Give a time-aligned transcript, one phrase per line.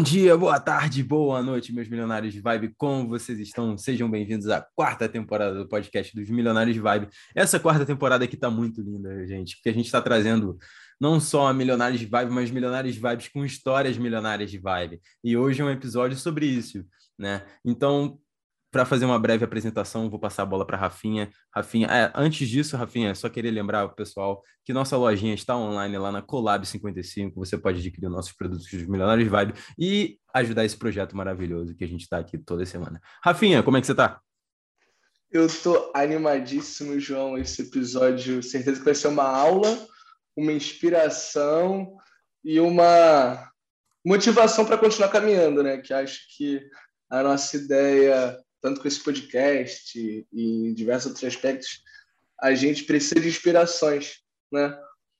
[0.00, 2.72] Bom dia, boa tarde, boa noite, meus milionários de vibe.
[2.78, 3.76] Como vocês estão?
[3.76, 7.08] Sejam bem-vindos à quarta temporada do podcast dos Milionários de Vibe.
[7.34, 10.56] Essa quarta temporada aqui tá muito linda, gente, porque a gente está trazendo
[10.98, 15.02] não só milionários de vibe, mas milionários de vibes com histórias milionárias de vibe.
[15.22, 16.82] E hoje é um episódio sobre isso,
[17.18, 17.44] né?
[17.62, 18.18] Então,
[18.70, 21.30] para fazer uma breve apresentação, vou passar a bola para Rafinha.
[21.52, 25.98] Rafinha, é, antes disso, Rafinha, só queria lembrar o pessoal que nossa lojinha está online
[25.98, 27.34] lá na Colab 55.
[27.38, 31.88] Você pode adquirir nossos produtos dos Milionários Vibe e ajudar esse projeto maravilhoso que a
[31.88, 33.00] gente está aqui toda semana.
[33.22, 34.20] Rafinha, como é que você está?
[35.32, 37.38] Eu tô animadíssimo, João.
[37.38, 39.86] Esse episódio, certeza que vai ser uma aula,
[40.36, 41.96] uma inspiração
[42.44, 43.50] e uma
[44.04, 45.78] motivação para continuar caminhando, né?
[45.78, 46.60] Que acho que
[47.08, 51.82] a nossa ideia tanto com esse podcast e diversos outros aspectos,
[52.40, 54.18] a gente precisa de inspirações,
[54.52, 54.78] né?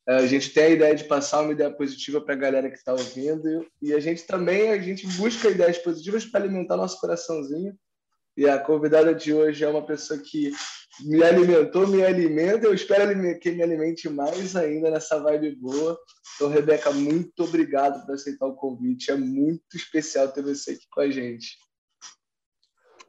[0.09, 2.93] A gente tem a ideia de passar uma ideia positiva para a galera que está
[2.93, 7.77] ouvindo e a gente também a gente busca ideias positivas para alimentar nosso coraçãozinho.
[8.37, 10.51] E a convidada de hoje é uma pessoa que
[11.05, 12.67] me alimentou, me alimenta.
[12.67, 15.99] Eu espero que me alimente mais ainda nessa vibe boa.
[16.35, 19.11] Então, Rebeca, muito obrigado por aceitar o convite.
[19.11, 21.59] É muito especial ter você aqui com a gente.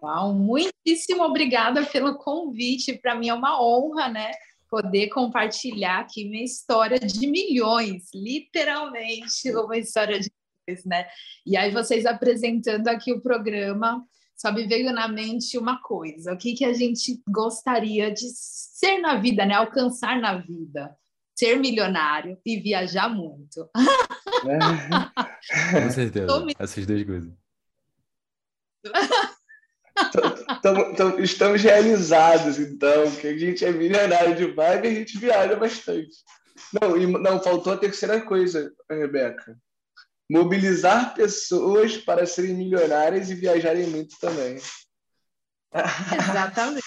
[0.02, 2.98] Uau, muitíssimo obrigada pelo convite.
[2.98, 4.32] Para mim é uma honra, né?
[4.68, 10.32] Poder compartilhar aqui minha história de milhões, literalmente uma história de
[10.68, 11.08] milhões, né?
[11.46, 14.04] E aí vocês apresentando aqui o programa,
[14.36, 18.98] só me veio na mente uma coisa: o que, que a gente gostaria de ser
[18.98, 19.54] na vida, né?
[19.54, 20.98] Alcançar na vida.
[21.36, 23.70] Ser milionário e viajar muito.
[24.48, 25.82] É.
[25.82, 26.46] Com certeza.
[26.60, 27.34] Essas duas coisas.
[31.20, 36.16] estamos realizados, então, que a gente é milionário de vibe e a gente viaja bastante.
[36.80, 39.58] Não, e, não, faltou a terceira coisa, Rebeca.
[40.30, 44.58] Mobilizar pessoas para serem milionárias e viajarem muito também.
[45.74, 46.86] Exatamente.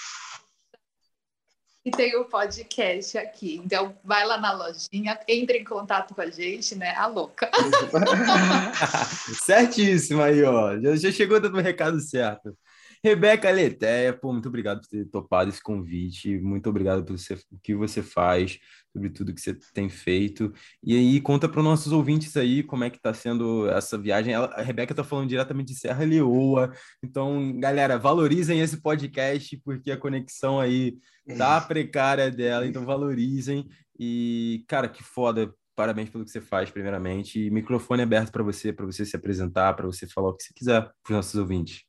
[1.85, 3.61] E tem o podcast aqui.
[3.63, 6.95] Então, vai lá na lojinha, entre em contato com a gente, né?
[6.95, 7.51] A louca.
[9.45, 10.79] Certíssimo aí, ó.
[10.79, 12.57] Já, já chegou dando o recado certo.
[13.05, 17.59] Rebeca Letéia, pô, muito obrigado por ter topado esse convite, muito obrigado por você, o
[17.61, 18.57] que você faz,
[18.91, 20.51] sobre tudo que você tem feito.
[20.83, 24.33] E aí, conta para os nossos ouvintes aí como é que está sendo essa viagem.
[24.33, 26.73] Ela, a Rebeca está falando diretamente de Serra Leoa,
[27.03, 30.97] então, galera, valorizem esse podcast, porque a conexão aí
[31.37, 33.67] tá precária dela, então valorizem.
[33.99, 37.39] E, cara, que foda, parabéns pelo que você faz, primeiramente.
[37.39, 40.53] E microfone aberto para você, para você se apresentar, para você falar o que você
[40.55, 41.85] quiser para os nossos ouvintes.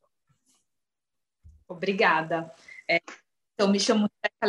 [1.68, 2.52] Obrigada.
[2.88, 3.00] É,
[3.54, 4.46] então, me chamo Teca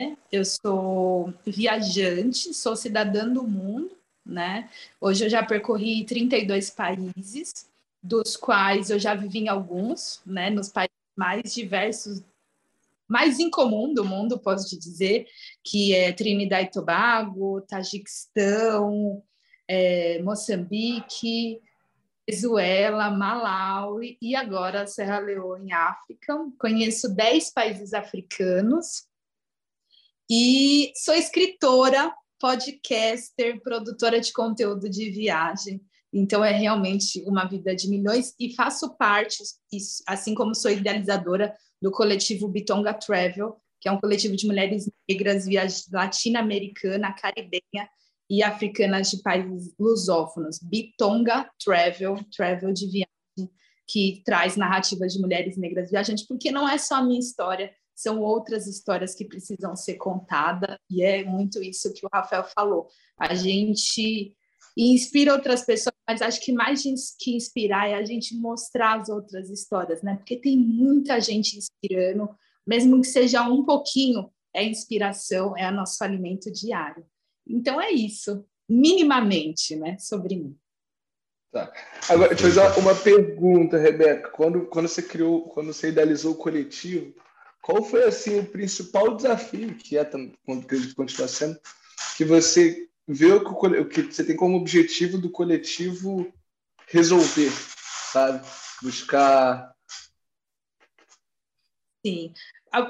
[0.00, 0.16] né?
[0.32, 4.70] eu sou viajante, sou cidadã do mundo, né?
[5.00, 7.68] Hoje eu já percorri 32 países,
[8.02, 10.50] dos quais eu já vivi em alguns, né?
[10.50, 12.22] Nos países mais diversos,
[13.06, 15.26] mais incomum do mundo, posso te dizer,
[15.62, 19.22] que é Trinidad e Tobago, Tajiquistão,
[19.68, 21.60] é, Moçambique,
[22.28, 26.36] Venezuela, Malawi e agora Serra Leoa em África.
[26.58, 29.04] Conheço 10 países africanos
[30.30, 35.80] e sou escritora, podcaster, produtora de conteúdo de viagem.
[36.12, 39.42] Então é realmente uma vida de milhões e faço parte,
[40.06, 45.46] assim como sou idealizadora do coletivo Bitonga Travel, que é um coletivo de mulheres negras
[45.90, 47.88] latino-americana, caribenha
[48.30, 50.60] e africanas de países lusófonos.
[50.62, 53.52] Bitonga Travel, Travel de viagem,
[53.88, 58.20] que traz narrativas de mulheres negras viajantes, porque não é só a minha história, são
[58.20, 62.86] outras histórias que precisam ser contadas, e é muito isso que o Rafael falou.
[63.18, 64.34] A gente
[64.76, 66.82] inspira outras pessoas, mas acho que mais
[67.18, 70.14] que inspirar é a gente mostrar as outras histórias, né?
[70.14, 72.30] Porque tem muita gente inspirando,
[72.64, 77.04] mesmo que seja um pouquinho, é inspiração, é nosso alimento diário.
[77.46, 80.56] Então é isso, minimamente, né, sobre mim.
[81.52, 81.72] Tá.
[82.08, 84.30] Agora, deixa eu fazer uma pergunta, Rebeca.
[84.30, 87.12] Quando, quando você criou, quando você idealizou o coletivo,
[87.60, 91.60] qual foi assim o principal desafio que é quando que continua sendo
[92.16, 96.32] que você viu que o que você tem como objetivo do coletivo
[96.86, 97.50] resolver,
[98.12, 98.46] sabe?
[98.82, 99.74] Buscar.
[102.04, 102.32] Sim.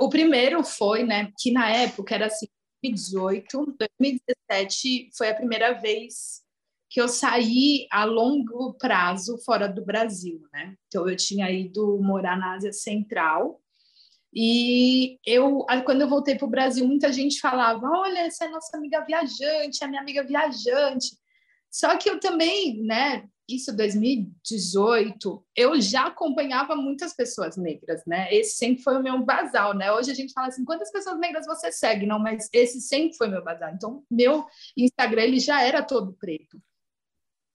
[0.01, 2.47] O primeiro foi, né, que na época era assim,
[2.83, 6.43] 2018, 2017 foi a primeira vez
[6.89, 10.75] que eu saí a longo prazo fora do Brasil, né?
[10.89, 13.61] Então eu tinha ido morar na Ásia Central
[14.35, 18.77] e eu, quando eu voltei para o Brasil, muita gente falava: Olha, essa é nossa
[18.77, 21.19] amiga viajante, é minha amiga viajante.
[21.71, 28.33] Só que eu também, né, isso 2018, eu já acompanhava muitas pessoas negras, né?
[28.33, 29.93] Esse sempre foi o meu basal, né?
[29.93, 32.07] Hoje a gente fala assim, quantas pessoas negras você segue?
[32.07, 33.71] Não, mas esse sempre foi meu basal.
[33.75, 36.61] Então, meu Instagram ele já era todo preto.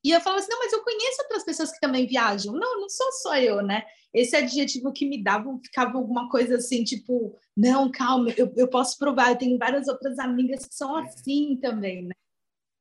[0.03, 2.53] E eu falava assim, não, mas eu conheço outras pessoas que também viajam.
[2.53, 3.83] Não, não sou só eu, né?
[4.13, 8.97] Esse adjetivo que me dava, ficava alguma coisa assim, tipo, não, calma, eu, eu posso
[8.97, 12.13] provar, eu tenho várias outras amigas que são assim também, né?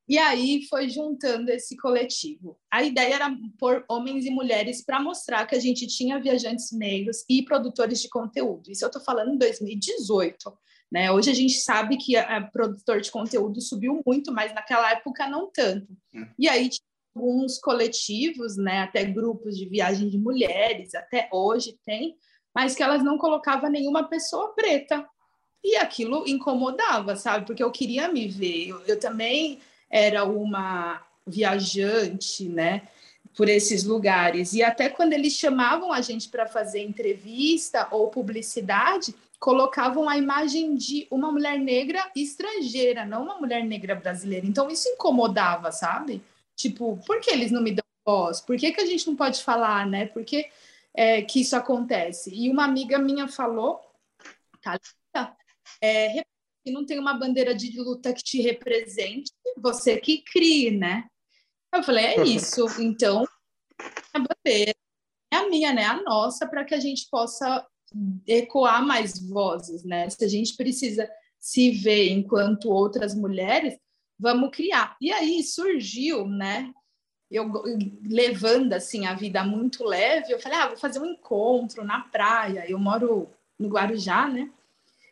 [0.07, 2.59] E aí foi juntando esse coletivo.
[2.71, 7.25] A ideia era pôr homens e mulheres para mostrar que a gente tinha viajantes negros
[7.29, 8.71] e produtores de conteúdo.
[8.71, 10.53] Isso eu estou falando em 2018.
[10.93, 11.11] Né?
[11.11, 15.27] Hoje a gente sabe que a, a produtor de conteúdo subiu muito, mas naquela época
[15.27, 15.91] não tanto.
[16.15, 16.27] Hum.
[16.39, 16.85] E aí tinha
[17.17, 22.17] alguns coletivos, né, até grupos de viagem de mulheres, até hoje tem,
[22.55, 25.09] mas que elas não colocavam nenhuma pessoa preta.
[25.65, 27.47] E aquilo incomodava, sabe?
[27.47, 28.69] Porque eu queria me ver.
[28.69, 29.61] eu, eu também
[29.91, 32.83] era uma viajante, né?
[33.37, 34.53] Por esses lugares.
[34.53, 40.75] E até quando eles chamavam a gente para fazer entrevista ou publicidade, colocavam a imagem
[40.75, 44.47] de uma mulher negra estrangeira, não uma mulher negra brasileira.
[44.47, 46.23] Então isso incomodava, sabe?
[46.57, 48.41] Tipo, por que eles não me dão voz?
[48.41, 50.07] Por que, que a gente não pode falar, né?
[50.07, 50.49] Por que,
[50.95, 52.31] é, que isso acontece?
[52.33, 53.81] E uma amiga minha falou,
[54.63, 54.79] tá,
[55.81, 56.25] é,
[56.65, 61.05] que não tem uma bandeira de luta que te represente, você que crie, né?
[61.73, 62.67] Eu falei, é isso.
[62.81, 63.29] Então,
[64.13, 64.75] a bandeira
[65.31, 65.85] é a minha, né?
[65.85, 67.67] A nossa, para que a gente possa
[68.27, 70.09] ecoar mais vozes, né?
[70.09, 71.09] Se a gente precisa
[71.39, 73.79] se ver enquanto outras mulheres,
[74.19, 74.97] vamos criar.
[75.01, 76.73] E aí surgiu, né?
[77.31, 77.53] Eu
[78.03, 82.65] levando assim a vida muito leve, eu falei, ah, vou fazer um encontro na praia.
[82.69, 83.29] Eu moro
[83.59, 84.51] no Guarujá, né?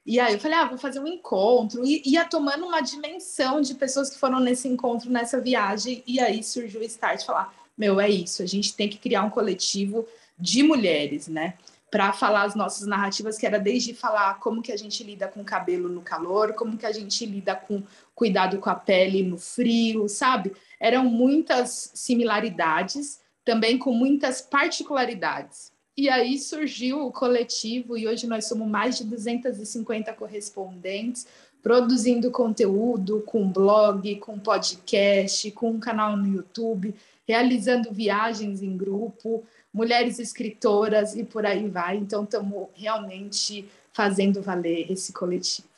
[0.04, 1.84] E aí eu falei, ah, vou fazer um encontro.
[1.84, 6.02] E ia tomando uma dimensão de pessoas que foram nesse encontro, nessa viagem.
[6.06, 9.30] E aí surgiu o start, falar, meu, é isso, a gente tem que criar um
[9.30, 10.06] coletivo
[10.38, 11.54] de mulheres, né?
[11.90, 15.40] Para falar as nossas narrativas, que era desde falar como que a gente lida com
[15.40, 17.82] o cabelo no calor, como que a gente lida com
[18.14, 20.52] cuidado com a pele no frio, sabe?
[20.80, 25.71] Eram muitas similaridades, também com muitas particularidades.
[25.96, 31.26] E aí surgiu o coletivo, e hoje nós somos mais de 250 correspondentes,
[31.62, 36.94] produzindo conteúdo com blog, com podcast, com um canal no YouTube,
[37.28, 41.96] realizando viagens em grupo, mulheres escritoras e por aí vai.
[41.98, 45.68] Então, estamos realmente fazendo valer esse coletivo.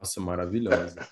[0.00, 1.06] Nossa, maravilhosa.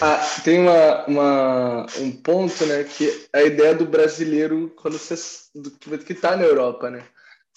[0.00, 5.14] Ah, tem uma, uma, um ponto, né, que a ideia do brasileiro quando você
[5.54, 7.04] do, que está na Europa, né?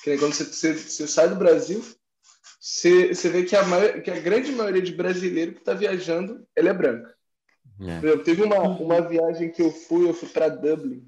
[0.04, 1.84] Que quando você, você, você, sai do Brasil,
[2.60, 6.46] você, você vê que a, maior, que a grande maioria de brasileiro que está viajando,
[6.56, 7.14] ele é branca.
[7.82, 8.18] É.
[8.18, 11.08] Teve uma, uma viagem que eu fui, eu fui para Dublin.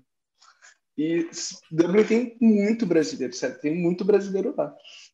[0.98, 1.30] E
[1.72, 3.62] Dublin tem muito brasileiro, certo?
[3.62, 4.74] Tem muito brasileiro lá.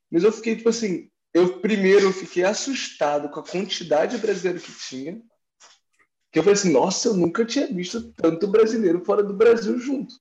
[0.10, 4.60] Mas eu fiquei, tipo assim, eu primeiro eu fiquei assustado com a quantidade de brasileiro
[4.60, 5.22] que tinha
[6.32, 10.16] que eu falei assim, nossa, eu nunca tinha visto tanto brasileiro fora do Brasil junto.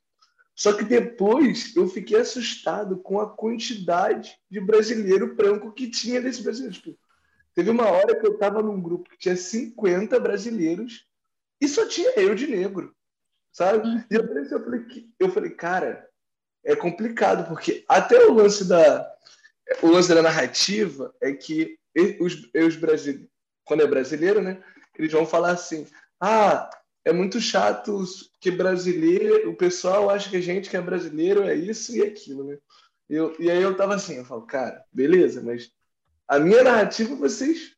[0.54, 6.42] Só que depois eu fiquei assustado com a quantidade de brasileiro branco que tinha nesse
[6.42, 6.74] brasileiro.
[6.74, 6.98] Tipo,
[7.54, 11.06] teve uma hora que eu estava num grupo que tinha 50 brasileiros
[11.60, 12.94] e só tinha eu de negro,
[13.52, 13.88] sabe?
[14.10, 16.08] E eu falei, eu falei, eu falei cara,
[16.64, 19.10] é complicado, porque até o lance da,
[19.80, 21.78] o lance da narrativa é que
[22.20, 23.28] os, os brasileiros,
[23.64, 24.62] quando é brasileiro, né?
[24.98, 25.86] Eles vão falar assim:
[26.20, 26.70] ah,
[27.04, 28.04] é muito chato
[28.40, 32.44] que brasileiro, o pessoal acha que a gente que é brasileiro é isso e aquilo,
[32.44, 32.58] né?
[33.08, 35.70] Eu, e aí eu tava assim, eu falo, cara, beleza, mas
[36.28, 37.74] a minha narrativa vocês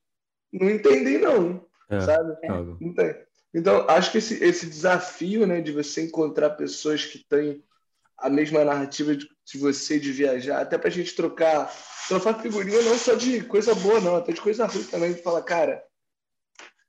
[0.52, 2.36] não entendem não, é, sabe?
[2.42, 2.48] É.
[2.48, 3.14] Não tem.
[3.54, 7.62] Então, acho que esse, esse desafio, né, de você encontrar pessoas que têm
[8.16, 11.70] a mesma narrativa de, de você de viajar, até para a gente trocar,
[12.08, 15.42] trocar figurinha não só de coisa boa, não, até de coisa ruim também, de falar,
[15.42, 15.82] cara,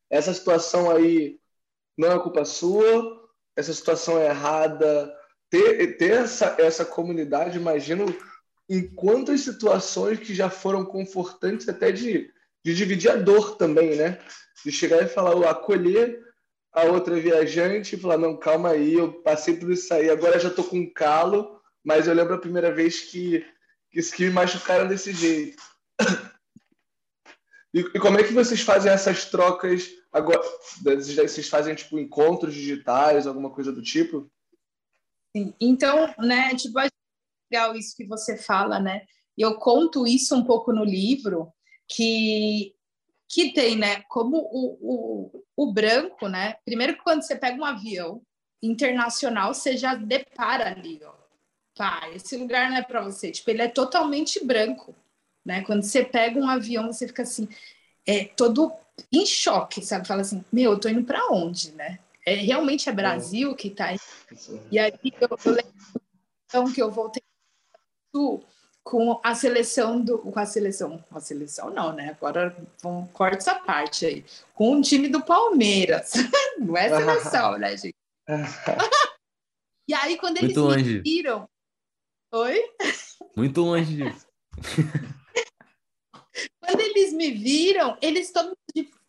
[0.09, 1.39] essa situação aí
[1.97, 3.21] não é culpa sua,
[3.55, 5.13] essa situação é errada.
[5.49, 8.05] Ter, ter essa, essa comunidade, imagino
[8.69, 12.31] em quantas situações que já foram confortantes até de,
[12.63, 14.19] de dividir a dor também, né?
[14.65, 16.23] De chegar e falar, acolher
[16.73, 20.49] a outra viajante e falar, não, calma aí, eu passei por isso aí, agora já
[20.49, 23.45] tô com calo, mas eu lembro a primeira vez que,
[23.91, 25.61] que, que me machucaram desse jeito.
[27.75, 30.41] E, e como é que vocês fazem essas trocas agora?
[30.83, 34.29] Vocês fazem tipo encontros digitais, alguma coisa do tipo?
[35.35, 35.53] Sim.
[35.59, 36.87] Então, né, tipo, é
[37.51, 39.05] legal isso que você fala, né?
[39.37, 41.51] Eu conto isso um pouco no livro,
[41.87, 42.75] que
[43.27, 46.53] que tem, né, como o, o, o branco, né?
[46.63, 48.21] Primeiro quando você pega um avião
[48.61, 51.13] internacional, você já depara ali, ó.
[51.75, 53.31] Pá, esse lugar não é para você.
[53.31, 54.95] Tipo, ele é totalmente branco,
[55.43, 55.63] né?
[55.63, 57.47] Quando você pega um avião, você fica assim,
[58.05, 58.71] é todo
[59.11, 60.07] em choque, sabe?
[60.07, 61.99] Fala assim, meu, eu tô indo para onde, né?
[62.25, 63.97] É, realmente é Brasil que tá aí.
[64.71, 65.73] E aí eu, eu lembro
[66.47, 67.21] então, que eu voltei
[68.83, 70.19] com a seleção do.
[70.19, 70.99] Com a seleção.
[71.09, 72.15] Com a seleção não, né?
[72.15, 74.25] Agora vamos corta essa parte aí.
[74.53, 76.13] Com o time do Palmeiras.
[76.59, 77.95] Não é seleção, né, gente?
[79.89, 81.49] e aí, quando eles Muito me viram.
[82.31, 82.63] Oi?
[83.35, 84.27] Muito longe disso.
[86.65, 88.55] quando eles me viram, eles todo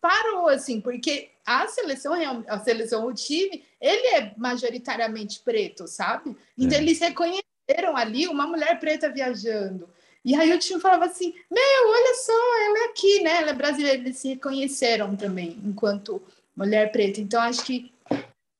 [0.01, 2.13] parou, assim, porque a seleção,
[2.47, 6.35] a seleção, o time, ele é majoritariamente preto, sabe?
[6.57, 6.81] Então, é.
[6.81, 9.89] eles reconheceram ali uma mulher preta viajando.
[10.23, 12.33] E aí o time falava assim: Meu, olha só,
[12.65, 13.37] ela é aqui, né?
[13.37, 13.97] Ela é brasileira.
[13.97, 16.21] Eles se reconheceram também enquanto
[16.55, 17.19] mulher preta.
[17.21, 17.91] Então, acho que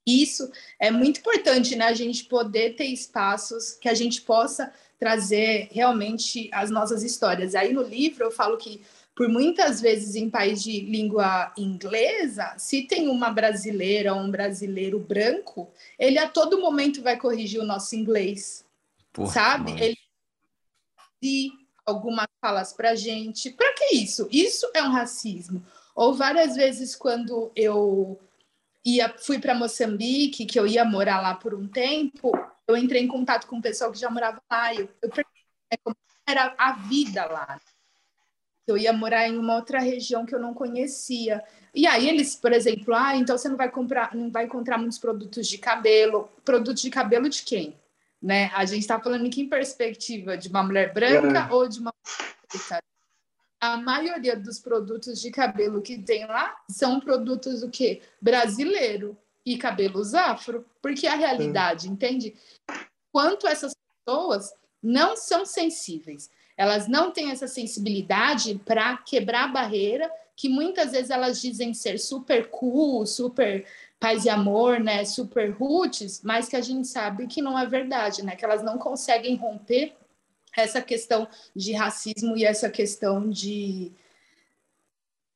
[0.05, 1.85] isso é muito importante, né?
[1.85, 7.55] A gente poder ter espaços que a gente possa trazer realmente as nossas histórias.
[7.55, 8.81] Aí no livro eu falo que
[9.15, 14.99] por muitas vezes em país de língua inglesa, se tem uma brasileira ou um brasileiro
[14.99, 18.65] branco, ele a todo momento vai corrigir o nosso inglês.
[19.13, 19.71] Porra, sabe?
[19.81, 19.97] Ele
[21.21, 21.49] de
[21.85, 23.51] algumas falas para gente.
[23.51, 24.27] Para que isso?
[24.29, 25.65] Isso é um racismo.
[25.95, 28.19] Ou várias vezes quando eu
[28.83, 32.31] ia fui para Moçambique, que eu ia morar lá por um tempo,
[32.67, 34.73] eu entrei em contato com um pessoal que já morava lá.
[34.73, 35.95] Eu, eu perguntei né, como
[36.27, 37.59] era a vida lá.
[38.67, 41.43] Eu ia morar em uma outra região que eu não conhecia.
[41.73, 44.97] E aí eles, por exemplo, ah, então você não vai comprar, não vai encontrar muitos
[44.97, 46.29] produtos de cabelo.
[46.43, 47.77] Produtos de cabelo de quem?
[48.25, 48.49] né?
[48.55, 51.53] A gente está falando aqui em perspectiva de uma mulher branca é.
[51.53, 51.93] ou de uma
[52.51, 52.81] mulher
[53.61, 58.01] A maioria dos produtos de cabelo que tem lá são produtos o quê?
[58.19, 59.15] Brasileiro
[59.45, 61.91] e cabelos afro, porque a realidade, é.
[61.91, 62.35] entende?
[63.11, 63.73] Quanto essas
[64.05, 70.91] pessoas não são sensíveis, elas não têm essa sensibilidade para quebrar a barreira que muitas
[70.91, 73.65] vezes elas dizem ser super cool, super
[73.99, 78.23] paz e amor, né, super roots, mas que a gente sabe que não é verdade,
[78.23, 79.95] né, que elas não conseguem romper
[80.55, 83.91] essa questão de racismo e essa questão de,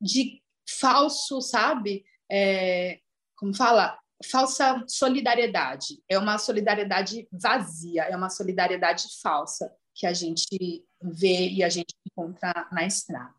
[0.02, 3.00] de falso, sabe, é,
[3.40, 3.98] como fala,
[4.30, 6.04] falsa solidariedade.
[6.10, 11.96] É uma solidariedade vazia, é uma solidariedade falsa que a gente vê e a gente
[12.06, 13.34] encontra na estrada.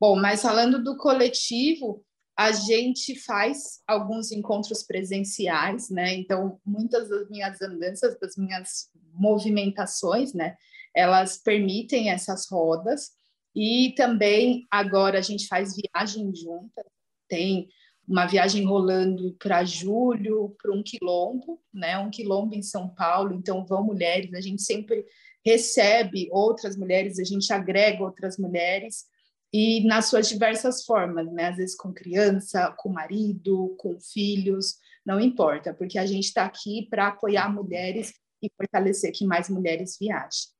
[0.00, 2.04] Bom, mas falando do coletivo,
[2.36, 6.14] a gente faz alguns encontros presenciais, né?
[6.14, 10.56] Então, muitas das minhas andanças, das minhas movimentações, né?
[10.94, 13.12] Elas permitem essas rodas.
[13.54, 16.84] E também agora a gente faz viagem juntas.
[17.26, 17.68] Tem
[18.08, 21.98] uma viagem rolando para julho, para um quilombo, né?
[21.98, 23.34] Um quilombo em São Paulo.
[23.34, 24.32] Então, vão mulheres.
[24.34, 25.04] A gente sempre
[25.44, 29.04] recebe outras mulheres, a gente agrega outras mulheres
[29.52, 31.48] e nas suas diversas formas, né?
[31.48, 36.86] Às vezes com criança, com marido, com filhos, não importa, porque a gente está aqui
[36.90, 40.50] para apoiar mulheres e fortalecer que mais mulheres viajem.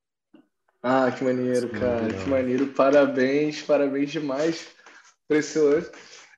[0.83, 2.69] Ah, que maneiro, cara, que maneiro.
[2.69, 4.69] Parabéns, parabéns demais
[5.29, 5.91] hoje.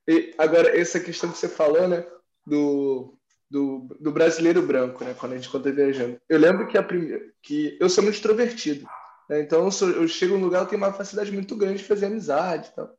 [0.09, 2.03] E agora, essa questão que você falou, né,
[2.47, 3.15] do,
[3.51, 6.19] do, do brasileiro branco, né, quando a gente conta viajando.
[6.27, 8.89] Eu lembro que, a primeira, que eu sou muito extrovertido.
[9.29, 9.43] Né?
[9.43, 12.07] Então, eu, sou, eu chego num lugar, eu tenho uma facilidade muito grande de fazer
[12.07, 12.91] amizade e tal.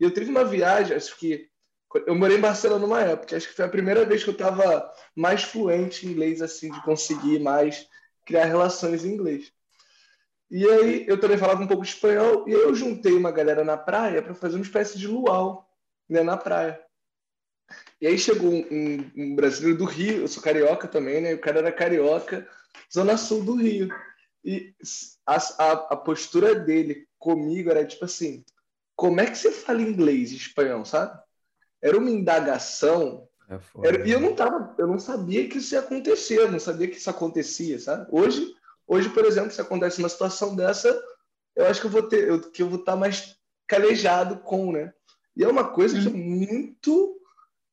[0.00, 1.50] E eu tive uma viagem, acho que
[2.06, 4.90] eu morei em Barcelona numa época, acho que foi a primeira vez que eu estava
[5.14, 7.86] mais fluente em inglês, assim, de conseguir mais
[8.24, 9.52] criar relações em inglês.
[10.50, 13.62] E aí eu também falava um pouco de espanhol, e aí eu juntei uma galera
[13.62, 15.68] na praia para fazer uma espécie de luau
[16.12, 16.80] né, na praia.
[18.00, 21.34] E aí chegou um, um, um, brasileiro do Rio, eu sou carioca também, né?
[21.34, 22.46] O cara era carioca,
[22.92, 23.88] zona sul do Rio.
[24.44, 24.74] E
[25.26, 28.44] a, a, a, postura dele comigo era tipo assim:
[28.96, 31.18] como é que você fala inglês e espanhol, sabe?
[31.80, 33.28] Era uma indagação.
[33.48, 36.58] É era, e eu não tava, eu não sabia que isso ia acontecer, eu não
[36.58, 38.06] sabia que isso acontecia, sabe?
[38.10, 38.52] Hoje,
[38.86, 41.00] hoje, por exemplo, se acontece uma situação dessa,
[41.54, 44.72] eu acho que eu vou ter, eu, que eu vou estar tá mais calejado com,
[44.72, 44.92] né?
[45.36, 47.18] E é uma coisa que é muito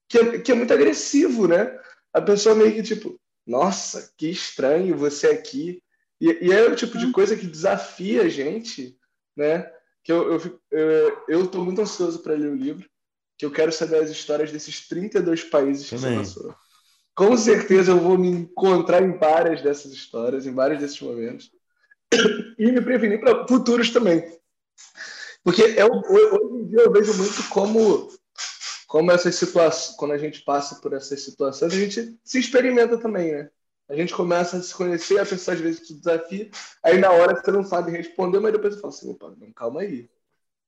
[0.07, 1.77] que é, que é muito agressivo, né?
[2.11, 5.81] A pessoa meio que tipo, nossa, que estranho você aqui.
[6.19, 7.11] E, e, é o tipo de uhum.
[7.11, 8.97] coisa que desafia a gente,
[9.37, 9.71] né?
[10.03, 12.89] Que eu, eu, eu, eu tô muito ansioso para ler o livro,
[13.37, 16.55] que eu quero saber as histórias desses 32 países que você passou.
[17.15, 21.51] Com certeza eu vou me encontrar em várias dessas histórias, em vários desses momentos.
[22.57, 24.21] E me prevenir para futuros também.
[25.43, 28.09] Porque é, hoje em dia eu vejo muito como
[28.89, 33.31] como essas situações, quando a gente passa por essas situações, a gente se experimenta também,
[33.31, 33.51] né?
[33.87, 36.49] A gente começa a se conhecer, a pessoa às vezes te desafia,
[36.83, 39.81] aí na hora você não sabe responder, mas depois você fala assim, opa, não, calma
[39.81, 40.09] aí.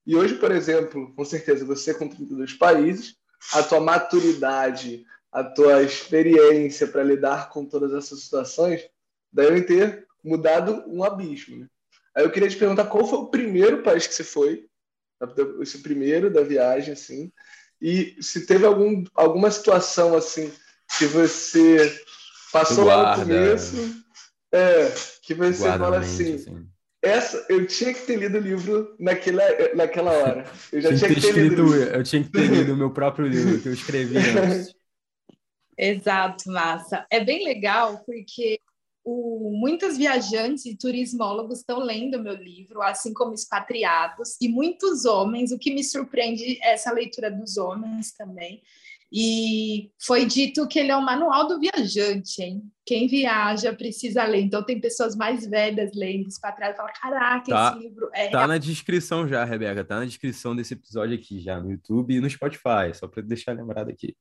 [0.06, 3.16] E hoje, por exemplo, com certeza, você com 32 países,
[3.54, 8.88] a tua maturidade, a tua experiência para lidar com todas essas situações
[9.32, 11.58] devem ter mudado um abismo.
[11.58, 11.68] Né?
[12.16, 14.66] Aí eu queria te perguntar qual foi o primeiro país que você foi,
[15.62, 17.32] esse primeiro da viagem, assim,
[17.82, 20.52] e se teve algum, alguma situação assim
[20.98, 22.00] que você
[22.52, 24.04] passou lá no começo,
[24.52, 24.92] é,
[25.24, 26.68] que você fala assim, assim,
[27.02, 30.46] essa eu tinha que ter lido o livro naquela, naquela hora.
[30.72, 31.76] Eu já tinha, tinha que ter escrito, lido.
[31.76, 34.76] Eu tinha que ter lido o meu próprio livro que eu escrevi antes.
[35.76, 37.08] Exato, massa.
[37.10, 38.60] É bem legal porque
[39.04, 45.52] o, muitos viajantes e turismólogos estão lendo meu livro, assim como expatriados, e muitos homens,
[45.52, 48.62] o que me surpreende é essa leitura dos homens também.
[49.14, 52.64] E foi dito que ele é um manual do viajante, hein?
[52.86, 54.40] Quem viaja precisa ler.
[54.40, 58.30] Então tem pessoas mais velhas lendo, expatriadas, falam: caraca, tá, esse livro é.
[58.30, 59.84] Tá na descrição já, Rebeca.
[59.84, 63.52] Tá na descrição desse episódio aqui já, no YouTube e no Spotify, só para deixar
[63.52, 64.16] lembrado aqui.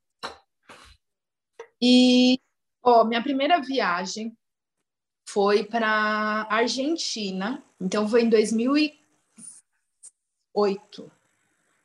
[1.80, 2.40] E,
[2.82, 4.36] ó, minha primeira viagem
[5.32, 7.62] foi para Argentina.
[7.80, 11.10] Então foi em 2008.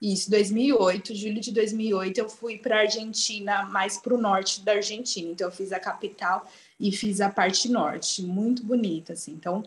[0.01, 5.31] Isso, 2008, julho de 2008, eu fui para Argentina, mais para o norte da Argentina.
[5.31, 6.45] Então eu fiz a capital
[6.79, 9.31] e fiz a parte norte, muito bonita, assim.
[9.31, 9.63] Então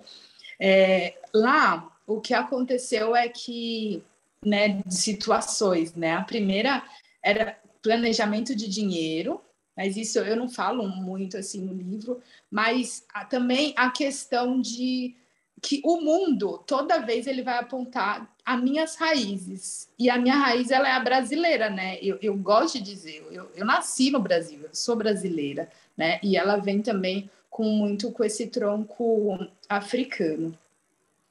[0.61, 4.03] é, lá o que aconteceu é que,
[4.45, 6.13] né, situações, né?
[6.13, 6.85] A primeira
[7.23, 9.41] era planejamento de dinheiro,
[9.79, 12.21] mas isso eu não falo muito assim no livro,
[12.51, 15.15] mas também a questão de
[15.63, 20.73] que o mundo toda vez ele vai apontar as minhas raízes e a minha raiz
[20.73, 21.97] ela é a brasileira, né?
[22.03, 26.19] Eu, eu gosto de dizer, eu, eu nasci no Brasil, eu sou brasileira, né?
[26.25, 29.38] E ela vem também com muito com esse tronco
[29.69, 30.59] africano.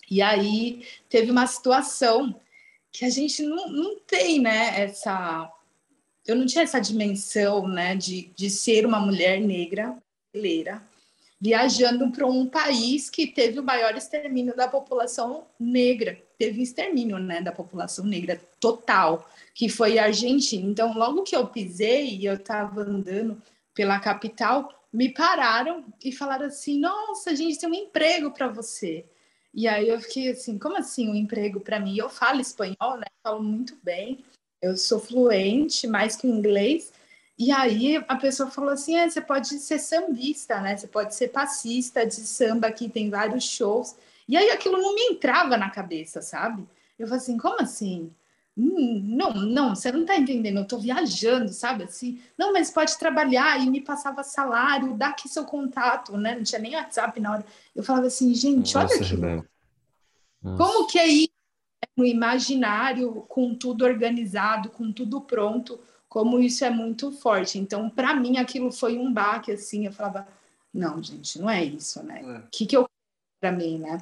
[0.10, 2.34] E aí teve uma situação
[2.94, 4.84] que a gente não, não tem, né?
[4.84, 5.52] Essa
[6.28, 9.98] eu não tinha essa dimensão, né, de, de ser uma mulher negra
[10.34, 10.82] brasileira
[11.40, 17.42] viajando para um país que teve o maior extermínio da população negra, teve extermínio, né,
[17.42, 20.68] da população negra total, que foi a Argentina.
[20.68, 23.42] Então, logo que eu pisei e eu estava andando
[23.74, 29.06] pela capital, me pararam e falaram assim: "Nossa, a gente tem um emprego para você".
[29.54, 31.98] E aí eu fiquei assim: "Como assim um emprego para mim?
[31.98, 33.06] Eu falo espanhol, né?
[33.24, 34.24] Falo muito bem"
[34.62, 36.92] eu sou fluente mais que o inglês.
[37.38, 40.76] E aí a pessoa falou assim: é, você pode ser sambista, né?
[40.76, 43.96] Você pode ser passista de samba, aqui tem vários shows.
[44.28, 46.68] E aí aquilo não me entrava na cabeça, sabe?
[46.98, 48.12] Eu falei assim: como assim?
[48.58, 51.84] Hum, não, não, você não está entendendo, eu estou viajando, sabe?
[51.84, 56.34] Assim, não, mas pode trabalhar e me passava salário, dá aqui seu contato, né?
[56.34, 57.46] Não tinha nem WhatsApp na hora.
[57.76, 59.48] Eu falava assim, gente, Nossa, olha aqui.
[60.42, 61.37] Como que é isso?
[61.98, 67.58] No imaginário, com tudo organizado, com tudo pronto, como isso é muito forte.
[67.58, 70.28] Então, para mim, aquilo foi um baque, assim, eu falava,
[70.72, 72.22] não, gente, não é isso, né?
[72.24, 72.44] O é.
[72.52, 72.88] que, que eu
[73.40, 74.00] para mim, né?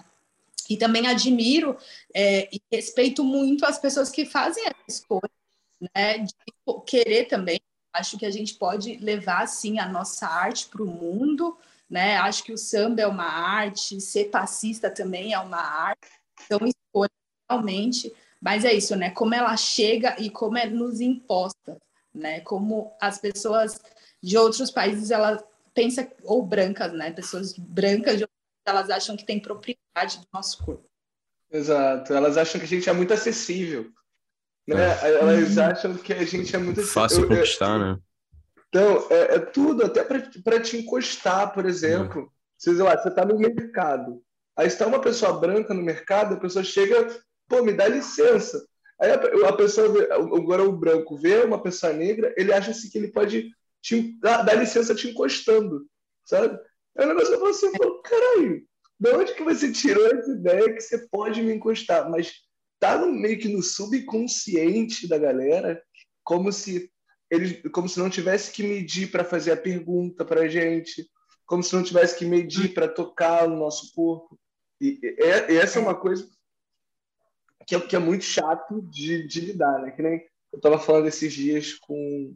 [0.70, 1.78] E também admiro
[2.14, 5.32] é, e respeito muito as pessoas que fazem essa escolha,
[5.96, 6.20] né?
[6.20, 6.34] De
[6.86, 7.62] querer também.
[7.94, 11.58] Acho que a gente pode levar, assim, a nossa arte para o mundo,
[11.90, 12.18] né?
[12.18, 16.10] Acho que o samba é uma arte, ser passista também é uma arte.
[16.46, 17.12] Então, escolha
[17.50, 19.10] realmente, mas é isso, né?
[19.12, 21.78] Como ela chega e como é nos imposta,
[22.14, 22.42] né?
[22.42, 23.80] Como as pessoas
[24.22, 27.12] de outros países, ela pensa ou brancas, né?
[27.12, 28.22] Pessoas brancas,
[28.66, 30.88] elas acham que tem propriedade do nosso corpo.
[31.52, 33.92] Exato, elas acham que a gente é muito acessível,
[34.68, 34.76] né?
[35.02, 35.20] É.
[35.20, 38.00] Elas acham que a gente é muito fácil conquistar, né?
[38.70, 42.24] Então, é, é tudo, até para te encostar, por exemplo.
[42.24, 42.36] É.
[42.58, 44.22] Você, você está no mercado,
[44.58, 47.08] aí está uma pessoa branca no mercado, a pessoa chega
[47.48, 48.66] pô, me dá licença.
[49.00, 53.12] Aí a, pessoa, agora o branco vê uma pessoa negra, ele acha assim que ele
[53.12, 55.86] pode te, dar, dar licença te encostando,
[56.24, 56.58] sabe?
[56.98, 57.72] Aí o negócio eu falo assim,
[58.04, 58.66] caralho,
[58.98, 62.10] de onde que você tirou essa ideia que você pode me encostar?
[62.10, 62.34] Mas
[62.80, 65.82] tá no, meio que no subconsciente da galera,
[66.24, 66.90] como se
[67.30, 71.06] eles, como se não tivesse que medir para fazer a pergunta para gente,
[71.46, 74.40] como se não tivesse que medir para tocar no nosso corpo.
[74.80, 76.28] E, e, e, essa é uma coisa
[77.66, 79.92] que é, que é muito chato de, de lidar, né?
[79.92, 82.36] Que nem eu estava falando esses dias com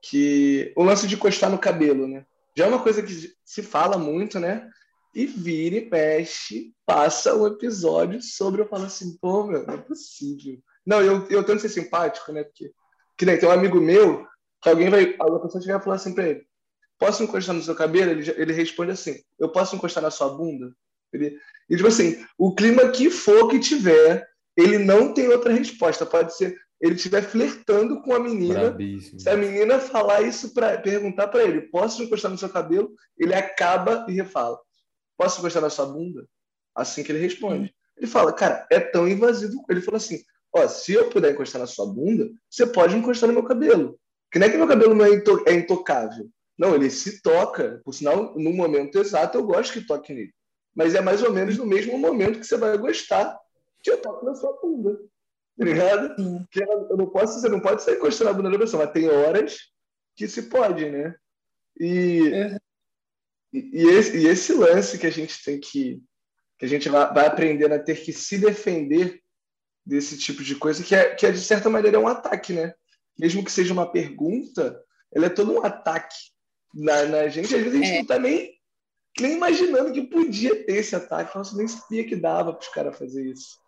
[0.00, 2.26] que o lance de encostar no cabelo, né?
[2.56, 4.68] Já é uma coisa que se fala muito, né?
[5.14, 9.78] E vira e mexe, passa um episódio sobre eu falo assim, pô, meu, não é
[9.78, 10.58] possível.
[10.84, 12.42] Não, eu, eu tento ser simpático, né?
[12.42, 12.72] Porque
[13.16, 14.26] Que nem tem um amigo meu,
[14.60, 15.16] que alguém vai.
[15.18, 16.44] A pessoa chegar e falar assim pra ele:
[16.98, 18.10] Posso encostar no seu cabelo?
[18.10, 20.74] Ele, ele responde assim: Eu posso encostar na sua bunda?
[21.12, 26.04] Ele, e tipo assim, o clima que for que tiver, ele não tem outra resposta.
[26.04, 28.70] Pode ser ele estiver flertando com a menina.
[28.70, 29.20] Brabíssimo.
[29.20, 32.92] Se a menina falar isso para perguntar para ele, posso encostar no seu cabelo?
[33.16, 34.58] Ele acaba e refala,
[35.16, 36.26] posso encostar na sua bunda?
[36.74, 37.72] Assim que ele responde.
[37.96, 39.64] Ele fala, cara, é tão invasivo.
[39.70, 40.20] Ele falou assim,
[40.52, 43.96] ó, se eu puder encostar na sua bunda, você pode encostar no meu cabelo.
[44.32, 46.28] Que não é que meu cabelo não é, into é intocável.
[46.58, 47.80] Não, ele se toca.
[47.84, 50.32] Por sinal, no momento exato, eu gosto que toque nele.
[50.74, 53.38] Mas é mais ou menos no mesmo momento que você vai gostar
[53.82, 54.98] que eu toque na sua bunda.
[55.58, 56.46] Tá ligado?
[56.50, 59.08] Que eu não posso, você não pode sair encostando a bunda da pessoa, mas tem
[59.08, 59.58] horas
[60.16, 61.14] que se pode, né?
[61.78, 62.58] E, é.
[63.52, 66.02] e, e, esse, e, esse, lance que a gente tem que.
[66.58, 69.20] que a gente vai, vai aprendendo a ter que se defender
[69.84, 72.74] desse tipo de coisa, que é, que é de certa maneira é um ataque, né?
[73.18, 74.80] Mesmo que seja uma pergunta,
[75.14, 76.16] ela é todo um ataque
[76.74, 77.54] na, na gente.
[77.54, 77.98] Às vezes a gente é.
[77.98, 78.54] não tá nem,
[79.20, 81.36] nem imaginando que podia ter esse ataque.
[81.36, 83.58] Nossa, nem sabia que dava para os caras fazer isso.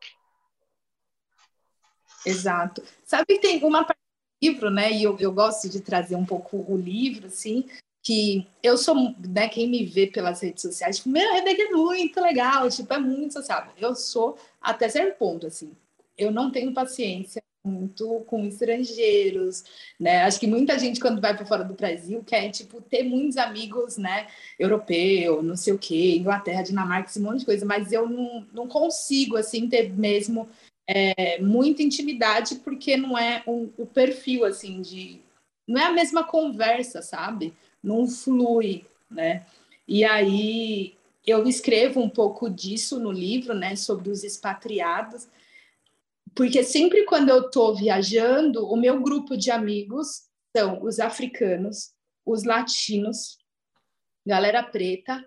[2.24, 2.82] Exato.
[3.04, 4.90] Sabe que tem uma parte do livro, né?
[4.90, 7.68] E eu, eu gosto de trazer um pouco o livro, assim,
[8.02, 12.20] que eu sou, né, quem me vê pelas redes sociais, tipo, meu, Rebeca é muito
[12.20, 13.72] legal, tipo, é muito sociável.
[13.78, 15.72] Eu sou até certo ponto, assim.
[16.16, 19.64] Eu não tenho paciência muito com estrangeiros,
[19.98, 20.22] né?
[20.22, 23.96] Acho que muita gente quando vai para fora do Brasil quer tipo ter muitos amigos,
[23.96, 24.26] né?
[24.58, 28.68] Europeu, não sei o quê, Inglaterra, Dinamarca, esse monte de coisa, mas eu não, não
[28.68, 30.48] consigo assim ter mesmo
[30.86, 35.20] é, muita intimidade porque não é um, o perfil assim de
[35.66, 37.54] não é a mesma conversa, sabe?
[37.82, 39.46] Não flui, né?
[39.88, 40.94] E aí
[41.26, 45.26] eu escrevo um pouco disso no livro, né, sobre os expatriados,
[46.34, 50.22] porque sempre quando eu estou viajando, o meu grupo de amigos
[50.56, 51.92] são os africanos,
[52.24, 53.38] os latinos,
[54.26, 55.24] galera preta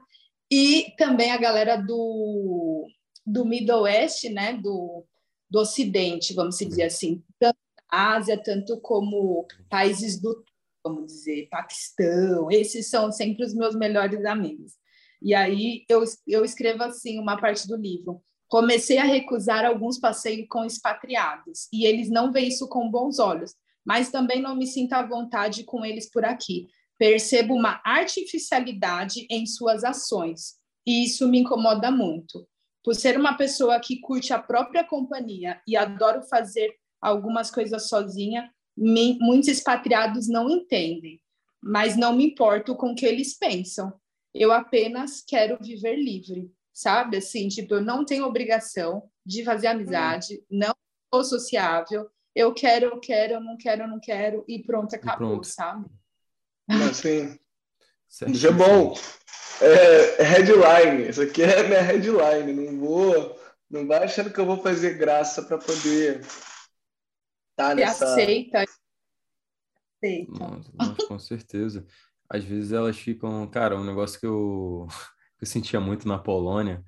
[0.52, 2.88] e também a galera do
[3.26, 5.06] do Middle West, né, do
[5.50, 7.58] do Ocidente, vamos dizer assim, tanto
[7.90, 10.44] Ásia, tanto como países do,
[10.84, 14.74] vamos dizer, Paquistão, esses são sempre os meus melhores amigos.
[15.22, 18.22] E aí eu, eu escrevo assim uma parte do livro.
[18.48, 23.54] Comecei a recusar alguns passeios com expatriados, e eles não veem isso com bons olhos,
[23.86, 26.68] mas também não me sinto à vontade com eles por aqui.
[26.98, 30.56] Percebo uma artificialidade em suas ações,
[30.86, 32.48] e isso me incomoda muito
[32.88, 38.50] por ser uma pessoa que curte a própria companhia e adoro fazer algumas coisas sozinha,
[38.78, 41.20] me, muitos expatriados não entendem,
[41.62, 43.92] mas não me importo com o que eles pensam.
[44.34, 47.18] Eu apenas quero viver livre, sabe?
[47.18, 50.60] Assim, tipo, eu não tenho obrigação de fazer amizade, hum.
[50.60, 50.76] não
[51.14, 55.28] sou sociável, eu quero, eu quero, eu não quero, eu não quero, e pronto, acabou,
[55.28, 55.48] e pronto.
[55.48, 55.86] sabe?
[56.70, 57.38] Assim,
[58.28, 58.94] isso é bom
[59.62, 61.10] é, headline.
[61.10, 62.54] Isso aqui é minha headline.
[62.54, 63.40] Não vou.
[63.70, 66.22] Não vai achando que eu vou fazer graça para poder
[67.56, 68.06] tá nessa.
[68.06, 68.64] Aceita.
[70.04, 70.32] Aceita.
[70.40, 71.86] Nossa, nossa, com certeza.
[72.30, 73.50] Às vezes elas ficam.
[73.50, 74.88] Cara, um negócio que eu,
[75.38, 76.84] que eu sentia muito na Polônia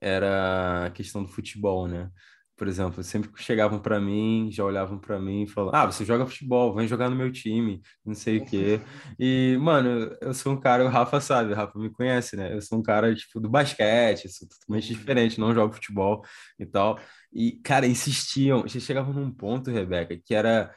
[0.00, 2.10] era a questão do futebol, né?
[2.58, 6.26] por exemplo, sempre chegavam para mim, já olhavam para mim e falavam: Ah, você joga
[6.26, 8.80] futebol, vem jogar no meu time, não sei o quê.
[9.18, 12.52] E, mano, eu sou um cara, o Rafa sabe, o Rafa me conhece, né?
[12.52, 16.22] Eu sou um cara, tipo, do basquete, sou totalmente diferente, não jogo futebol
[16.58, 16.98] e tal.
[17.32, 20.74] E, cara, insistiam, chegavam num ponto, Rebeca, que era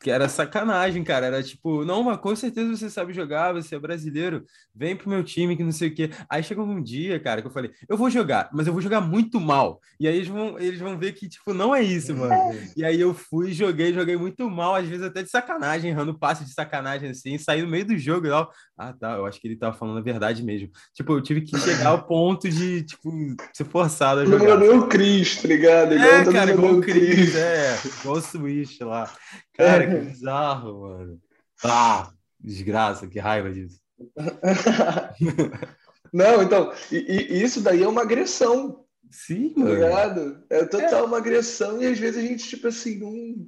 [0.00, 1.26] que era sacanagem, cara.
[1.26, 5.24] Era tipo, não, mas com certeza você sabe jogar, você é brasileiro, vem pro meu
[5.24, 6.10] time, que não sei o quê.
[6.30, 9.00] Aí chegou um dia, cara, que eu falei, eu vou jogar, mas eu vou jogar
[9.00, 9.80] muito mal.
[9.98, 12.34] E aí eles vão, eles vão ver que, tipo, não é isso, mano.
[12.76, 16.44] E aí eu fui, joguei, joguei muito mal, às vezes até de sacanagem, errando passe
[16.44, 18.50] de sacanagem assim, saí no meio do jogo e tal.
[18.76, 20.70] Ah, tá, eu acho que ele tava falando a verdade mesmo.
[20.94, 23.10] Tipo, eu tive que chegar ao ponto de, tipo,
[23.52, 24.58] ser forçado a jogar.
[24.58, 25.94] Não o Chris, tá ligado?
[25.94, 29.10] Igual é, cara, igual o Chris, é, igual o Switch lá.
[29.58, 31.20] Cara, que bizarro, mano.
[31.64, 33.80] Ah, desgraça, que raiva disso.
[36.14, 38.86] Não, então, e, e, isso daí é uma agressão.
[39.10, 40.42] Sim, tá ligado?
[40.48, 41.06] É total é.
[41.06, 43.46] uma agressão e às vezes a gente, tipo assim, não.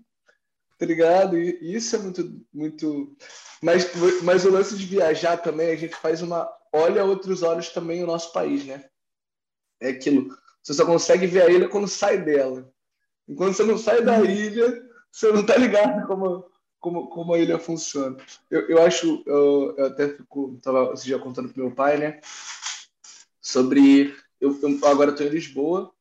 [0.78, 1.38] Tá ligado?
[1.38, 2.44] E isso é muito.
[2.52, 3.16] muito...
[3.62, 3.90] Mas,
[4.22, 6.50] mas o lance de viajar também, a gente faz uma.
[6.72, 8.84] Olha outros olhos também o nosso país, né?
[9.80, 10.28] É aquilo.
[10.62, 12.70] Você só consegue ver a ilha quando sai dela.
[13.28, 14.24] Enquanto você não sai da uhum.
[14.24, 16.44] ilha, você não tá ligado como,
[16.78, 18.16] como, como a ilha funciona.
[18.50, 22.20] Eu, eu acho, eu, eu até fico, tava esse dia contando pro meu pai, né?
[23.40, 24.14] Sobre.
[24.40, 25.92] Eu, eu agora estou em Lisboa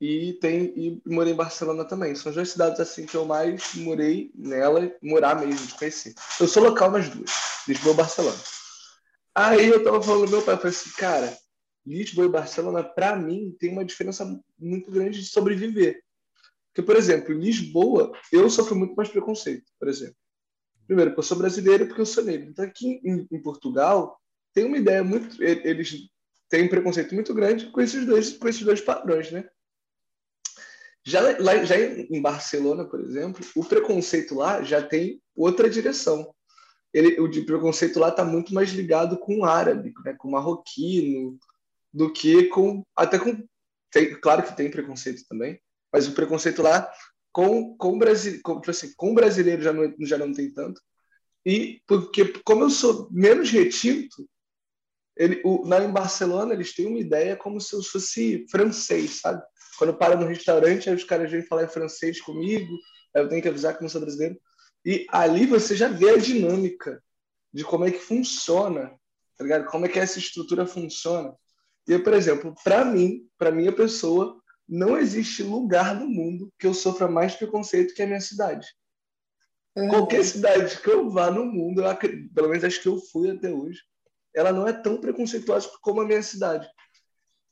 [0.00, 2.14] e tem e morei em Barcelona também.
[2.14, 6.14] São as duas cidades assim que eu mais morei nela, morar mesmo, de conhecer.
[6.38, 7.30] Eu sou local nas duas,
[7.68, 8.38] Lisboa e Barcelona.
[9.34, 11.38] Aí eu tava falando meu pai, eu falei assim, cara,
[11.86, 14.24] Lisboa e Barcelona, para mim, tem uma diferença
[14.58, 16.02] muito grande de sobreviver.
[16.80, 20.16] Porque, por exemplo, Lisboa, eu sofro muito mais preconceito, por exemplo.
[20.86, 22.48] Primeiro, porque eu sou brasileiro e porque eu sou negro.
[22.50, 24.18] Então, aqui em, em Portugal,
[24.54, 25.42] tem uma ideia muito.
[25.42, 26.08] Eles
[26.48, 29.48] têm um preconceito muito grande com esses dois, com esses dois padrões, né?
[31.04, 36.34] Já, lá, já em Barcelona, por exemplo, o preconceito lá já tem outra direção.
[36.92, 41.38] Ele, o preconceito lá está muito mais ligado com o árabe, né, com o marroquino,
[41.92, 42.82] do que com.
[42.96, 43.44] Até com.
[43.90, 45.60] Tem, claro que tem preconceito também,
[45.92, 46.90] mas o preconceito lá
[47.32, 50.80] com, com, Brasi, com, tipo assim, com brasileiro já não, já não tem tanto.
[51.44, 54.28] E porque, como eu sou menos retinto,
[55.16, 59.42] ele, o, lá em Barcelona eles têm uma ideia como se eu fosse francês, sabe?
[59.78, 62.72] Quando eu paro no restaurante, aí os caras vêm falar em francês comigo,
[63.14, 64.38] eu tenho que avisar que não sou brasileiro.
[64.84, 67.02] E ali você já vê a dinâmica
[67.52, 68.94] de como é que funciona,
[69.36, 69.66] tá ligado?
[69.66, 71.34] Como é que essa estrutura funciona.
[71.86, 74.39] E, por exemplo, para mim, para minha pessoa,
[74.70, 78.68] não existe lugar no mundo que eu sofra mais preconceito que a minha cidade.
[79.76, 79.88] Uhum.
[79.88, 81.98] Qualquer cidade que eu vá no mundo, eu,
[82.32, 83.80] pelo menos acho que eu fui até hoje,
[84.32, 86.70] ela não é tão preconceituosa como a minha cidade.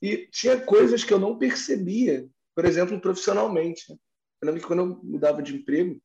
[0.00, 3.84] E tinha coisas que eu não percebia, por exemplo, profissionalmente.
[3.90, 6.00] Eu lembro que quando eu mudava de emprego,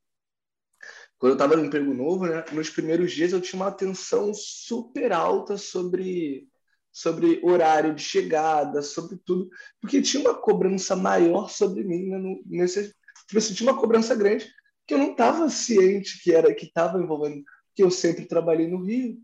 [1.20, 5.14] quando eu estava no emprego novo, né, nos primeiros dias eu tinha uma atenção super
[5.14, 6.50] alta sobre
[6.94, 9.50] sobre horário de chegada, sobre tudo,
[9.82, 12.94] porque tinha uma cobrança maior sobre mim né, nesse,
[13.28, 14.48] tipo assim, tinha uma cobrança grande
[14.88, 17.44] que eu não estava ciente que era que estava envolvendo,
[17.76, 19.18] que eu sempre trabalhei no Rio.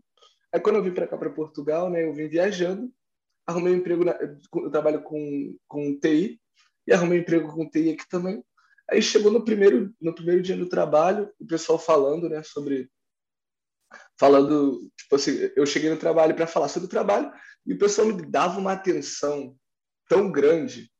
[0.52, 2.90] Aí quando eu vim para cá para Portugal, né, eu vim viajando
[3.50, 6.40] arrumei um emprego, na, eu trabalho com, com TI,
[6.86, 8.42] e arrumei um emprego com TI aqui também.
[8.88, 12.90] Aí chegou no primeiro, no primeiro dia do trabalho, o pessoal falando, né, sobre
[14.18, 17.32] falando, tipo assim, eu cheguei no trabalho para falar sobre o trabalho
[17.66, 19.56] e o pessoal me dava uma atenção
[20.08, 20.90] tão grande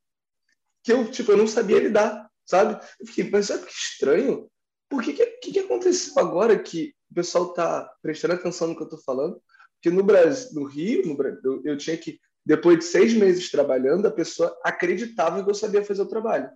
[0.83, 2.83] que eu, tipo, eu não sabia lidar, sabe?
[2.99, 4.51] Eu fiquei pensando que estranho.
[4.89, 8.89] Por que, que, que aconteceu agora que o pessoal tá prestando atenção no que eu
[8.89, 9.41] tô falando?
[9.75, 14.07] Porque no Brasil, no Rio, no, eu, eu tinha que depois de seis meses trabalhando,
[14.07, 16.51] a pessoa acreditava que eu sabia fazer o trabalho.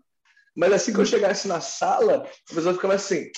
[0.57, 3.31] Mas assim que eu chegasse na sala, a pessoa ficava assim: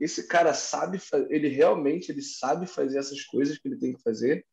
[0.00, 4.44] esse cara sabe, ele realmente ele sabe fazer essas coisas que ele tem que fazer,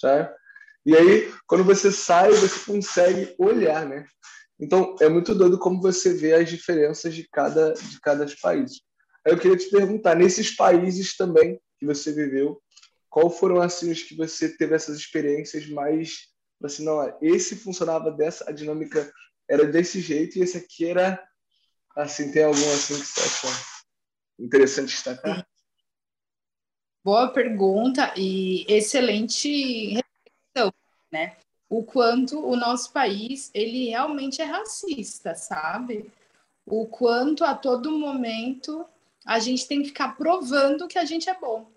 [0.00, 0.32] sabe?
[0.84, 4.04] E aí, quando você sai, você consegue olhar, né?
[4.60, 8.80] Então, é muito doido como você vê as diferenças de cada de cada país.
[9.24, 12.60] Aí eu queria te perguntar, nesses países também que você viveu,
[13.08, 16.32] qual foram assim os que você teve essas experiências mais
[16.64, 19.12] assim, não, esse funcionava dessa, a dinâmica
[19.48, 21.22] era desse jeito e esse aqui era
[21.96, 23.81] assim, tem algum assim que você acha
[24.42, 25.46] interessante destacar?
[27.04, 30.72] Boa pergunta e excelente reflexão,
[31.10, 31.36] né?
[31.68, 36.10] O quanto o nosso país, ele realmente é racista, sabe?
[36.66, 38.86] O quanto a todo momento
[39.24, 41.70] a gente tem que ficar provando que a gente é bom,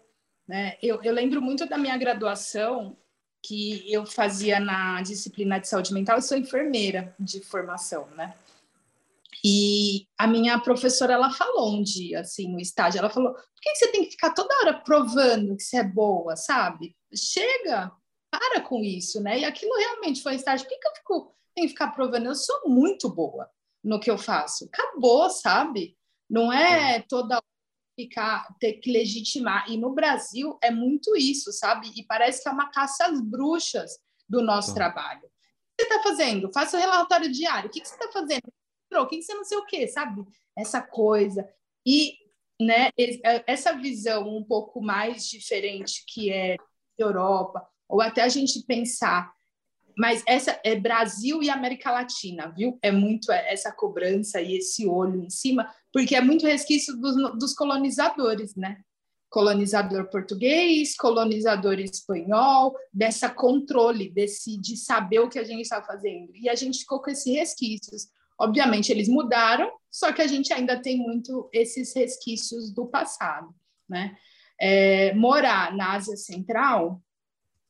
[0.48, 0.78] né?
[0.82, 2.96] Eu, eu lembro muito da minha graduação,
[3.42, 8.34] que eu fazia na disciplina de saúde mental, eu sou enfermeira de formação, né?
[9.48, 13.76] E a minha professora, ela falou um dia, assim, no estágio, ela falou, por que
[13.76, 16.96] você tem que ficar toda hora provando que você é boa, sabe?
[17.16, 17.92] Chega,
[18.32, 19.42] para com isso, né?
[19.42, 22.26] E aquilo realmente foi um estágio, por que, que eu fico, tenho que ficar provando?
[22.26, 23.48] Eu sou muito boa
[23.84, 24.66] no que eu faço.
[24.66, 25.96] Acabou, sabe?
[26.28, 27.40] Não é toda
[27.96, 29.70] ficar, ter que legitimar.
[29.70, 31.92] E no Brasil é muito isso, sabe?
[31.96, 35.22] E parece que é uma caça às bruxas do nosso trabalho.
[35.22, 36.52] O que você está fazendo?
[36.52, 37.70] Faça o relatório diário.
[37.70, 38.52] O que, você está fazendo?
[39.02, 40.24] O que você não sei o quê, sabe?
[40.58, 41.48] Essa coisa.
[41.86, 42.14] E
[42.60, 46.58] né, é, essa visão um pouco mais diferente que é
[46.98, 49.36] Europa, ou até a gente pensar
[49.98, 52.78] mas essa é Brasil e América Latina, viu?
[52.82, 57.54] É muito essa cobrança e esse olho em cima, porque é muito resquício dos, dos
[57.54, 58.82] colonizadores, né?
[59.30, 66.32] Colonizador português, colonizador espanhol, dessa controle, desse de saber o que a gente está fazendo.
[66.36, 68.08] E a gente ficou com esses resquícios.
[68.40, 73.54] Obviamente, eles mudaram, só que a gente ainda tem muito esses resquícios do passado,
[73.88, 74.16] né?
[74.60, 77.02] É, morar na Ásia Central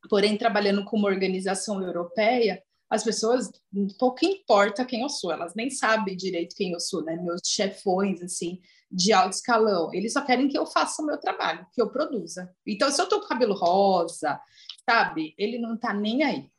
[0.10, 3.52] Porém, trabalhando com uma organização europeia, as pessoas
[3.98, 7.16] pouco importa quem eu sou, elas nem sabem direito quem eu sou, né?
[7.16, 11.66] Meus chefões, assim, de alto escalão, eles só querem que eu faça o meu trabalho,
[11.74, 12.54] que eu produza.
[12.66, 14.40] Então, se eu tô com cabelo rosa,
[14.88, 15.34] sabe?
[15.38, 16.50] Ele não tá nem aí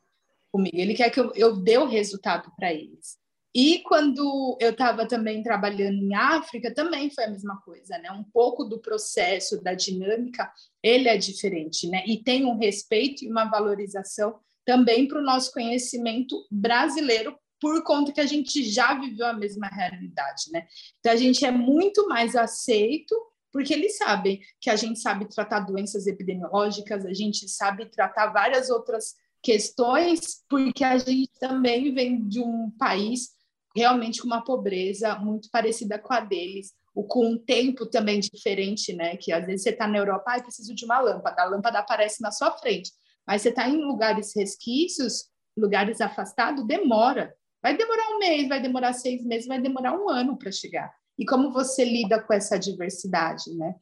[0.50, 3.16] comigo, ele quer que eu, eu dê o resultado para eles.
[3.58, 8.12] E quando eu estava também trabalhando em África, também foi a mesma coisa, né?
[8.12, 12.04] Um pouco do processo, da dinâmica, ele é diferente, né?
[12.06, 18.12] E tem um respeito e uma valorização também para o nosso conhecimento brasileiro, por conta
[18.12, 20.66] que a gente já viveu a mesma realidade, né?
[20.98, 23.16] Então a gente é muito mais aceito
[23.50, 28.68] porque eles sabem que a gente sabe tratar doenças epidemiológicas, a gente sabe tratar várias
[28.68, 33.34] outras questões, porque a gente também vem de um país
[33.76, 38.92] realmente com uma pobreza muito parecida com a deles, o com um tempo também diferente,
[38.94, 39.16] né?
[39.16, 42.22] Que às vezes você está na Europa, e preciso de uma lâmpada, a lâmpada aparece
[42.22, 42.90] na sua frente,
[43.26, 47.34] mas você está em lugares resquícios, lugares afastados, demora.
[47.62, 51.24] Vai demorar um mês, vai demorar seis meses, vai demorar um ano para chegar e
[51.24, 53.74] como você lida com essa diversidade, né?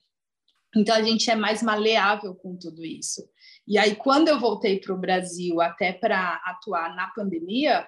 [0.77, 3.23] Então a gente é mais maleável com tudo isso.
[3.67, 7.87] E aí quando eu voltei para o Brasil até para atuar na pandemia,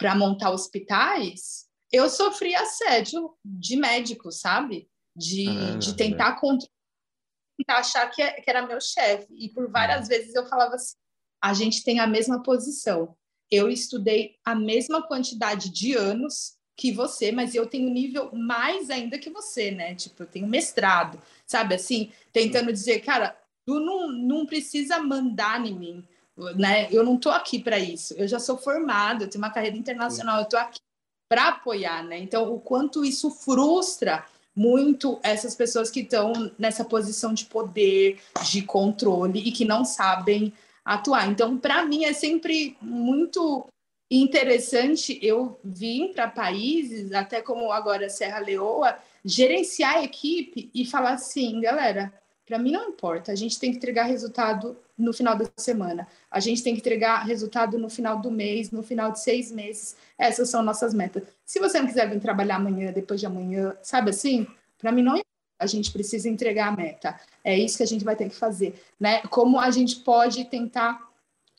[0.00, 4.88] para montar hospitais, eu sofri assédio de médico, sabe?
[5.14, 6.72] De, ah, de tentar controlar,
[7.58, 9.26] tentar achar que, que era meu chefe.
[9.30, 10.08] E por várias ah.
[10.08, 10.94] vezes eu falava assim:
[11.42, 13.14] a gente tem a mesma posição.
[13.50, 19.18] Eu estudei a mesma quantidade de anos que você, mas eu tenho nível mais ainda
[19.18, 19.94] que você, né?
[19.94, 21.74] Tipo, eu tenho mestrado, sabe?
[21.74, 26.08] Assim, tentando dizer, cara, tu não, não precisa mandar em mim,
[26.56, 26.88] né?
[26.90, 28.14] Eu não tô aqui para isso.
[28.14, 30.80] Eu já sou formada, eu tenho uma carreira internacional, eu tô aqui
[31.28, 32.18] para apoiar, né?
[32.18, 34.24] Então, o quanto isso frustra
[34.54, 40.52] muito essas pessoas que estão nessa posição de poder, de controle e que não sabem
[40.84, 41.28] atuar.
[41.28, 43.66] Então, para mim é sempre muito
[44.10, 51.12] interessante eu vim para países, até como agora Serra Leoa, gerenciar a equipe e falar
[51.12, 52.12] assim, galera,
[52.50, 56.40] para mim não importa, a gente tem que entregar resultado no final da semana, a
[56.40, 60.50] gente tem que entregar resultado no final do mês, no final de seis meses, essas
[60.50, 61.22] são nossas metas.
[61.46, 64.48] Se você não quiser vir trabalhar amanhã, depois de amanhã, sabe assim?
[64.76, 68.04] Para mim não importa, a gente precisa entregar a meta, é isso que a gente
[68.04, 69.20] vai ter que fazer, né?
[69.28, 71.08] Como a gente pode tentar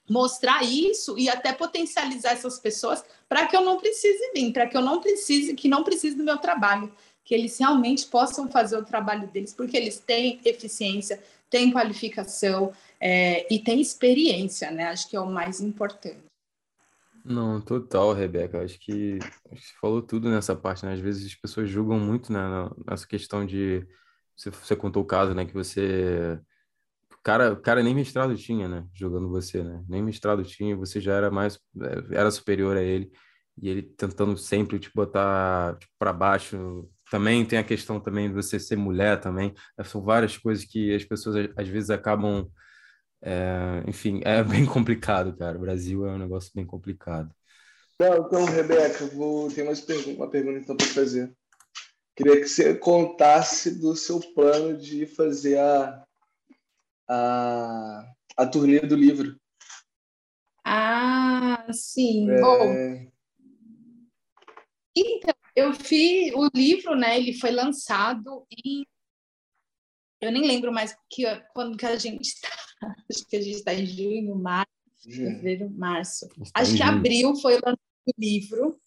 [0.09, 4.75] mostrar isso e até potencializar essas pessoas para que eu não precise vir, para que
[4.75, 6.91] eu não precise, que não precise do meu trabalho,
[7.23, 13.51] que eles realmente possam fazer o trabalho deles, porque eles têm eficiência, têm qualificação é,
[13.53, 14.85] e têm experiência, né?
[14.85, 16.19] Acho que é o mais importante.
[17.23, 18.63] Não, total, Rebeca.
[18.63, 20.93] Acho que, você falou tudo nessa parte, né?
[20.93, 22.41] Às vezes as pessoas julgam muito, né,
[22.87, 23.85] nessa questão de
[24.35, 26.39] você, você contou o caso, né, que você
[27.23, 28.87] cara, cara nem mestrado tinha, né?
[28.93, 29.83] Jogando você, né?
[29.87, 33.11] Nem mestrado tinha, você já era mais, é, era superior a ele.
[33.61, 36.89] E ele tentando sempre te botar tipo, para baixo.
[37.11, 39.53] Também tem a questão também de você ser mulher também.
[39.77, 42.49] É, são várias coisas que as pessoas às vezes acabam...
[43.21, 45.57] É, enfim, é bem complicado, cara.
[45.57, 47.29] O Brasil é um negócio bem complicado.
[47.95, 51.29] Então, então Rebeca, vou ter mais pergunta, uma pergunta então para fazer.
[52.15, 56.05] Queria que você contasse do seu plano de fazer a
[57.09, 59.35] a, a turnê do livro.
[60.63, 62.31] Ah, sim.
[62.31, 62.39] É...
[62.39, 63.11] Bom,
[64.95, 67.17] então, eu fiz o livro, né?
[67.17, 68.85] Ele foi lançado em.
[70.19, 72.49] Eu nem lembro mais que, quando que a gente está.
[73.09, 74.71] Acho que a gente está em junho, março,
[75.03, 76.27] fevereiro, março.
[76.53, 78.79] Acho que abril foi lançado o livro.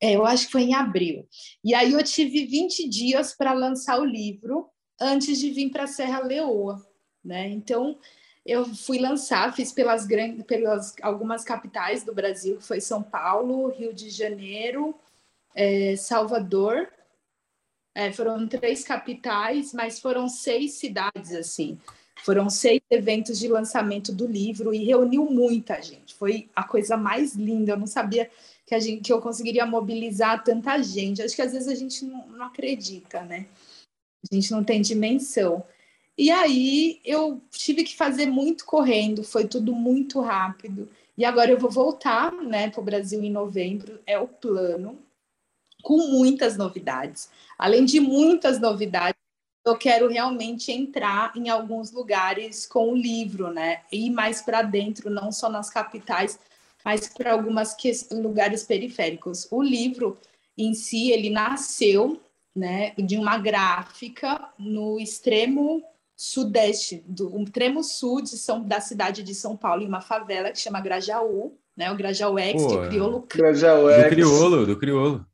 [0.00, 1.28] É, eu acho que foi em abril.
[1.62, 5.88] E aí eu tive 20 dias para lançar o livro antes de vir para a
[5.88, 6.84] Serra Leoa,
[7.24, 7.48] né?
[7.48, 7.98] Então
[8.46, 13.92] eu fui lançar, fiz pelas grandes, pelas algumas capitais do Brasil, foi São Paulo, Rio
[13.92, 14.98] de Janeiro,
[15.54, 16.88] é, Salvador.
[17.94, 21.78] É, foram três capitais, mas foram seis cidades assim.
[22.24, 26.14] Foram seis eventos de lançamento do livro e reuniu muita gente.
[26.14, 27.72] Foi a coisa mais linda.
[27.72, 28.30] Eu não sabia
[28.66, 31.22] que, a gente, que eu conseguiria mobilizar tanta gente.
[31.22, 33.46] Acho que às vezes a gente não, não acredita, né?
[34.30, 35.64] A gente não tem dimensão.
[36.16, 40.88] E aí eu tive que fazer muito correndo, foi tudo muito rápido.
[41.16, 44.98] E agora eu vou voltar né, para o Brasil em novembro, é o plano,
[45.82, 47.30] com muitas novidades.
[47.58, 49.18] Além de muitas novidades,
[49.64, 53.82] eu quero realmente entrar em alguns lugares com o livro, né?
[53.92, 56.38] Ir mais para dentro, não só nas capitais,
[56.84, 57.76] mas para alguns
[58.10, 59.46] lugares periféricos.
[59.50, 60.16] O livro
[60.56, 62.20] em si, ele nasceu
[62.54, 65.82] né, de uma gráfica no extremo
[66.16, 70.50] sudeste, do um extremo sul de São, da cidade de São Paulo, em uma favela
[70.50, 73.26] que chama Grajaú, né, o Grajaú X, Pô, de crioulo.
[73.32, 74.02] Grajaú X.
[74.02, 75.26] Do crioulo, do crioulo.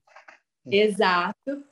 [0.70, 1.64] Exato.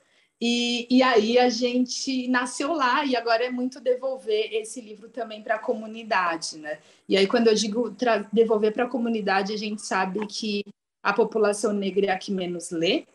[0.45, 5.41] E, e aí a gente nasceu lá e agora é muito devolver esse livro também
[5.41, 6.79] para a comunidade, né?
[7.07, 7.95] E aí quando eu digo
[8.31, 10.65] devolver para a comunidade, a gente sabe que
[11.01, 13.05] a população negra é a que menos lê.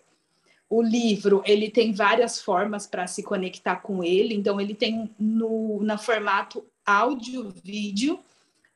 [0.71, 5.83] O livro ele tem várias formas para se conectar com ele, então ele tem no,
[5.83, 8.19] no formato áudio, vídeo,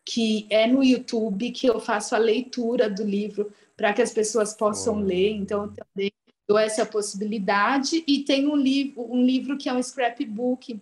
[0.04, 4.52] que é no YouTube que eu faço a leitura do livro para que as pessoas
[4.54, 5.00] possam oh.
[5.00, 5.30] ler.
[5.30, 6.12] Então, também
[6.48, 8.02] dou essa possibilidade.
[8.06, 10.80] E tem um livro, um livro que é um scrapbook,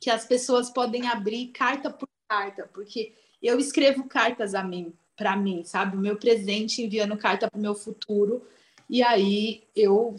[0.00, 5.36] que as pessoas podem abrir carta por carta, porque eu escrevo cartas a mim, para
[5.36, 5.96] mim, sabe?
[5.96, 8.46] O meu presente enviando carta para o meu futuro.
[8.88, 10.16] E aí eu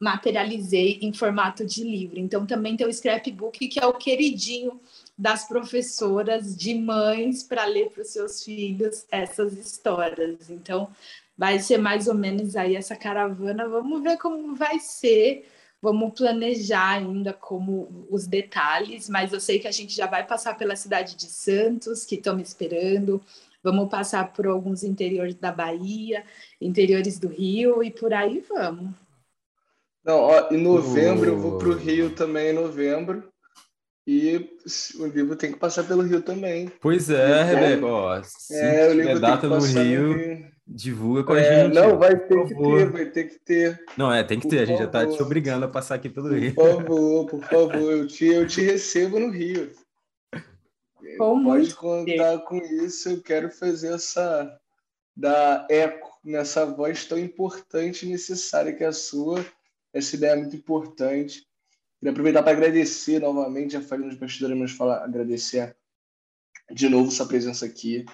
[0.00, 2.18] materializei em formato de livro.
[2.18, 4.80] Então também tem o scrapbook, que é o queridinho
[5.16, 10.48] das professoras, de mães, para ler para os seus filhos essas histórias.
[10.48, 10.88] Então,
[11.40, 13.66] vai ser mais ou menos aí essa caravana.
[13.66, 15.46] Vamos ver como vai ser.
[15.80, 20.58] Vamos planejar ainda como os detalhes, mas eu sei que a gente já vai passar
[20.58, 23.22] pela cidade de Santos, que estão me esperando.
[23.62, 26.24] Vamos passar por alguns interiores da Bahia,
[26.60, 28.92] interiores do Rio e por aí vamos.
[30.04, 33.30] Não, ó, em novembro eu vou para o Rio também em novembro.
[34.06, 34.50] E
[34.98, 36.70] o livro tem que passar pelo Rio também.
[36.82, 37.86] Pois é, Rebeca.
[37.86, 41.74] Ó, se é, o livro data no Rio, no divulga com é, a gente.
[41.74, 43.84] Não, vai ter que ter, vai ter que ter.
[43.96, 44.62] Não, é, tem que por ter.
[44.62, 44.92] A gente favor.
[44.92, 46.54] já está te obrigando a passar aqui pelo Rio.
[46.54, 47.92] Por favor, por favor.
[47.92, 49.72] Eu te, eu te recebo no Rio.
[51.18, 53.10] Com Pode contar com isso.
[53.10, 54.58] Eu quero fazer essa.
[55.16, 59.44] dar eco nessa voz tão importante e necessária que é a sua.
[59.92, 61.44] Essa ideia é muito importante.
[61.98, 65.76] Queria aproveitar para agradecer novamente, já falei nos bastidores, mas falar, agradecer
[66.70, 68.06] de novo sua presença aqui,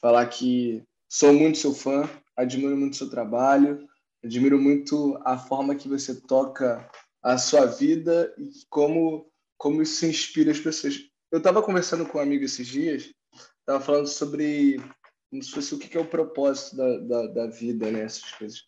[0.00, 3.84] falar que sou muito seu fã, admiro muito seu trabalho,
[4.22, 6.88] admiro muito a forma que você toca
[7.20, 11.00] a sua vida e como, como isso inspira as pessoas.
[11.32, 13.12] Eu estava conversando com um amigo esses dias,
[13.58, 14.80] estava falando sobre
[15.28, 18.02] como se o que é o propósito da, da, da vida, né?
[18.02, 18.64] Essas coisas.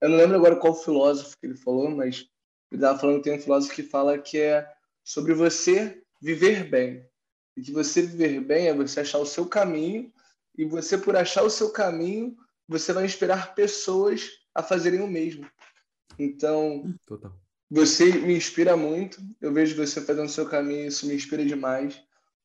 [0.00, 2.26] Eu não lembro agora qual filósofo que ele falou, mas
[2.70, 4.66] ele estava falando que tem um filósofo que fala que é
[5.02, 7.06] sobre você viver bem.
[7.56, 10.12] E que você viver bem é você achar o seu caminho,
[10.56, 12.36] e você, por achar o seu caminho,
[12.68, 15.48] você vai inspirar pessoas a fazerem o mesmo.
[16.18, 17.36] Então, Total.
[17.70, 19.20] você me inspira muito.
[19.40, 22.00] Eu vejo você fazendo o seu caminho, isso me inspira demais.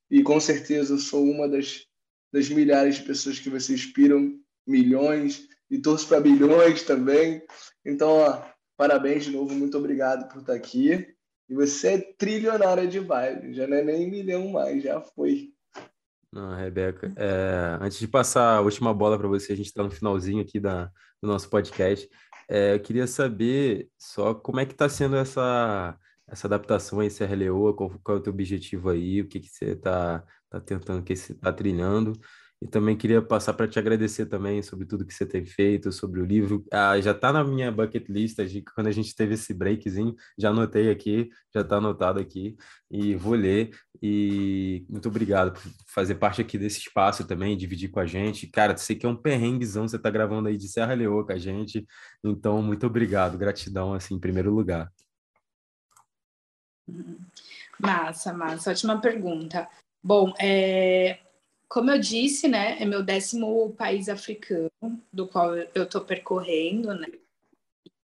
[0.09, 1.85] E com certeza eu sou uma das,
[2.33, 7.43] das milhares de pessoas que você inspiram, milhões, e torço para bilhões também.
[7.85, 8.43] Então, ó,
[8.79, 11.13] Parabéns de novo, muito obrigado por estar aqui.
[11.49, 15.53] E você é trilionária de vibe, já não é nem milhão mais, já foi.
[16.31, 19.89] Não, Rebeca, é, antes de passar a última bola para você, a gente está no
[19.89, 20.85] finalzinho aqui da,
[21.21, 22.07] do nosso podcast.
[22.47, 27.35] É, eu queria saber só como é que está sendo essa, essa adaptação aí, Serra
[27.35, 30.99] Leoa, qual, qual é o teu objetivo aí, o que, que você está tá tentando,
[30.99, 32.13] o que você está trilhando.
[32.61, 36.19] E também queria passar para te agradecer também sobre tudo que você tem feito, sobre
[36.19, 36.65] o livro.
[36.71, 38.37] Ah, já está na minha bucket list,
[38.75, 42.57] quando a gente teve esse breakzinho, já anotei aqui, já está anotado aqui,
[42.91, 43.71] e vou ler.
[44.01, 48.47] E muito obrigado por fazer parte aqui desse espaço também, dividir com a gente.
[48.47, 51.37] Cara, sei que é um perrenguezão você está gravando aí de Serra Leoa com a
[51.37, 51.87] gente,
[52.21, 54.91] então muito obrigado, gratidão, assim, em primeiro lugar.
[57.79, 59.67] Massa, massa, ótima pergunta.
[60.03, 61.19] Bom, é,
[61.69, 64.71] como eu disse, né, é meu décimo país africano
[65.13, 67.07] do qual eu estou percorrendo, né?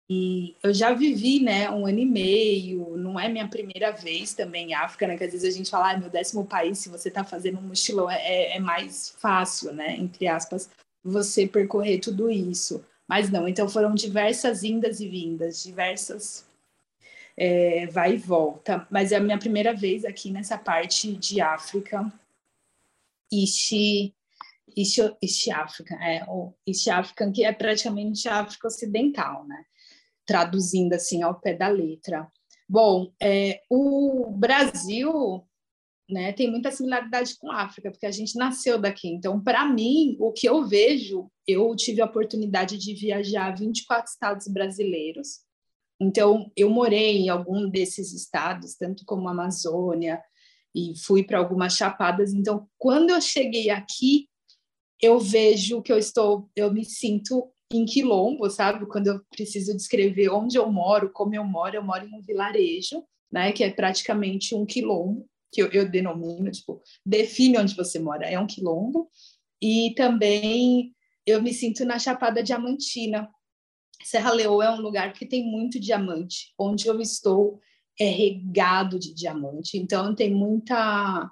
[0.08, 4.70] E eu já vivi, né, um ano e meio, não é minha primeira vez também
[4.70, 5.18] em África, né?
[5.18, 7.62] Que às vezes a gente fala, ah, meu décimo país, se você está fazendo um
[7.62, 10.70] mochilão, é, é mais fácil, né, entre aspas,
[11.04, 12.84] você percorrer tudo isso.
[13.08, 16.46] Mas não, então foram diversas indas e vindas, diversas
[17.36, 18.86] é, vai e volta.
[18.90, 22.12] Mas é a minha primeira vez aqui nessa parte de África,
[23.32, 23.72] East,
[24.76, 29.64] East, East Africa, é, o East African, que é praticamente a África Ocidental, né?
[30.26, 32.30] Traduzindo assim ao pé da letra.
[32.68, 35.44] Bom, é, o Brasil
[36.08, 39.08] né, tem muita similaridade com a África, porque a gente nasceu daqui.
[39.08, 44.48] Então, para mim, o que eu vejo, eu tive a oportunidade de viajar 24 estados
[44.48, 45.40] brasileiros.
[46.00, 50.22] Então, eu morei em algum desses estados, tanto como a Amazônia,
[50.74, 52.32] e fui para algumas chapadas.
[52.32, 54.28] Então, quando eu cheguei aqui,
[55.00, 58.86] eu vejo que eu estou, eu me sinto em quilombo, sabe?
[58.86, 63.04] Quando eu preciso descrever onde eu moro, como eu moro, eu moro em um vilarejo,
[63.30, 63.52] né?
[63.52, 68.38] Que é praticamente um quilombo, que eu, eu denomino, tipo, define onde você mora, é
[68.38, 69.08] um quilombo.
[69.60, 70.94] E também
[71.26, 73.28] eu me sinto na Chapada Diamantina.
[74.02, 76.54] Serra Leoa é um lugar que tem muito diamante.
[76.58, 77.60] Onde eu estou,
[77.98, 81.30] é regado de diamante, então tem muita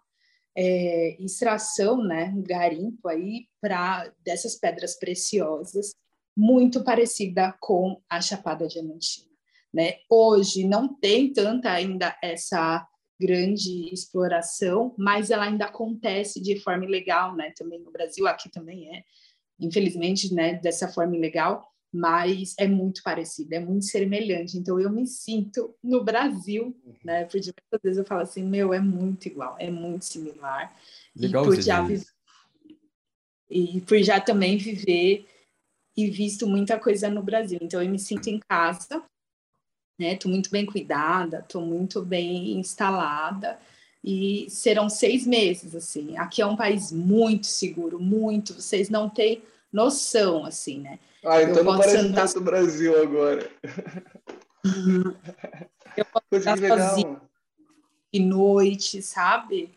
[0.57, 5.95] é, extração, né, um garimpo aí para dessas pedras preciosas.
[6.39, 9.31] muito parecida com a Chapada Diamantina.
[9.73, 9.95] Né?
[10.09, 12.87] Hoje não tem tanta ainda essa
[13.21, 17.53] grande exploração, mas ela ainda acontece de forma ilegal, né?
[17.57, 19.03] Também no Brasil, aqui também é,
[19.59, 20.55] infelizmente, né?
[20.55, 24.59] Dessa forma ilegal, mas é muito parecido, é muito semelhante.
[24.59, 27.25] Então eu me sinto no Brasil, né?
[27.25, 30.77] Por diversas vezes eu falo assim, meu, é muito igual, é muito similar.
[31.15, 32.07] Legal e por já viver,
[33.49, 35.27] e por já também viver
[35.97, 37.59] e visto muita coisa no Brasil.
[37.63, 39.03] Então eu me sinto em casa,
[39.99, 40.17] né?
[40.17, 43.59] Tô muito bem cuidada, tô muito bem instalada
[44.05, 46.17] e serão seis meses assim.
[46.19, 48.55] Aqui é um país muito seguro, muito.
[48.55, 50.99] Vocês não têm noção assim, né?
[51.25, 52.27] Ah, então eu não parece andar...
[52.27, 53.51] tanto Brasil agora.
[54.65, 55.15] Uhum.
[55.97, 57.21] Eu posso sozinha
[58.13, 59.71] de noite, sabe?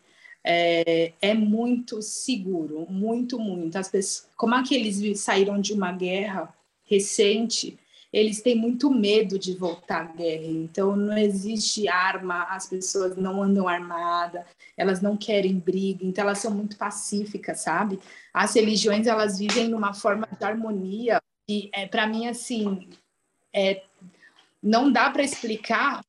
[0.43, 3.77] É, é, muito seguro, muito, muito.
[3.77, 6.53] As pessoas, como aqueles saíram de uma guerra
[6.85, 7.77] recente,
[8.11, 10.47] eles têm muito medo de voltar à guerra.
[10.47, 14.45] Então, não existe arma, as pessoas não andam armadas,
[14.75, 17.99] elas não querem briga, então elas são muito pacíficas, sabe?
[18.33, 22.89] As religiões, elas vivem numa forma de harmonia e, é, para mim, assim,
[23.53, 23.83] é,
[24.61, 26.01] não dá para explicar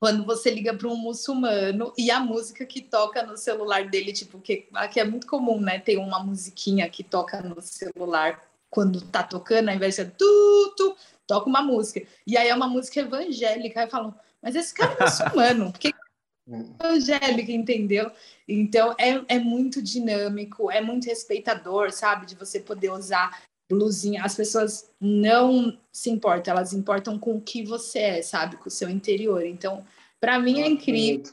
[0.00, 4.40] quando você liga para um muçulmano e a música que toca no celular dele, tipo,
[4.40, 5.78] que aqui é muito comum, né?
[5.78, 8.40] Tem uma musiquinha que toca no celular
[8.70, 10.96] quando tá tocando, ao invés de tu, tu,
[11.26, 12.06] toca uma música.
[12.26, 13.80] E aí é uma música evangélica.
[13.80, 15.88] Aí falam, mas esse cara é muçulmano, porque
[16.48, 18.10] é evangélica, entendeu?
[18.48, 22.26] Então é, é muito dinâmico, é muito respeitador, sabe?
[22.26, 24.24] De você poder usar blusinha.
[24.24, 28.56] As pessoas não se importam, elas importam com o que você é, sabe?
[28.56, 29.44] Com o seu interior.
[29.44, 29.84] Então,
[30.20, 31.32] para mim é incrível.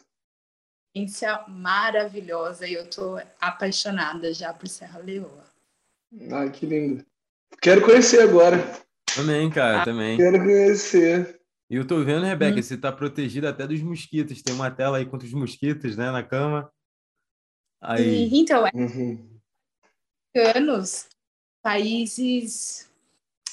[0.96, 5.46] Experiência maravilhosa e eu tô apaixonada já por Serra Leoa.
[6.32, 7.06] Ai, que lindo.
[7.62, 8.58] Quero conhecer agora.
[9.16, 10.18] Também, cara, ah, também.
[10.18, 11.40] Quero conhecer.
[11.70, 12.62] E eu tô vendo, Rebeca, hum.
[12.62, 14.42] você tá protegida até dos mosquitos.
[14.42, 16.72] Tem uma tela aí contra os mosquitos, né, na cama.
[17.82, 18.30] Aí.
[18.32, 19.40] Então, é uhum.
[20.56, 21.08] anos,
[21.62, 22.88] países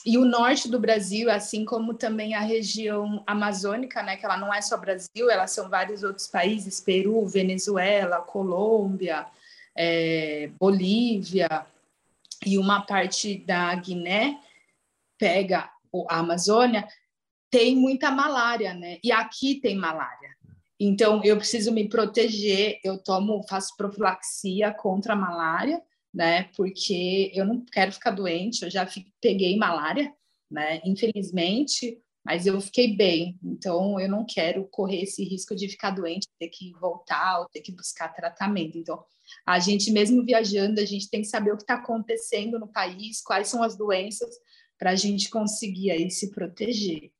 [0.06, 4.52] e o norte do Brasil, assim como também a região amazônica, né, que ela não
[4.52, 9.26] é só Brasil, ela são vários outros países, Peru, Venezuela, Colômbia,
[9.74, 11.66] é, Bolívia,
[12.44, 14.38] e uma parte da Guiné
[15.18, 15.70] pega
[16.08, 16.86] a Amazônia,
[17.50, 18.98] tem muita malária, né?
[19.02, 20.34] E aqui tem malária.
[20.78, 25.80] Então eu preciso me proteger, eu tomo, faço profilaxia contra a malária,
[26.12, 26.50] né?
[26.56, 28.86] Porque eu não quero ficar doente, eu já
[29.20, 30.12] peguei malária,
[30.50, 30.80] né?
[30.84, 36.26] Infelizmente, mas eu fiquei bem, então eu não quero correr esse risco de ficar doente,
[36.38, 38.78] ter que voltar ou ter que buscar tratamento.
[38.78, 39.04] Então,
[39.46, 43.20] a gente mesmo viajando, a gente tem que saber o que está acontecendo no país,
[43.22, 44.34] quais são as doenças,
[44.78, 47.10] para a gente conseguir aí se proteger.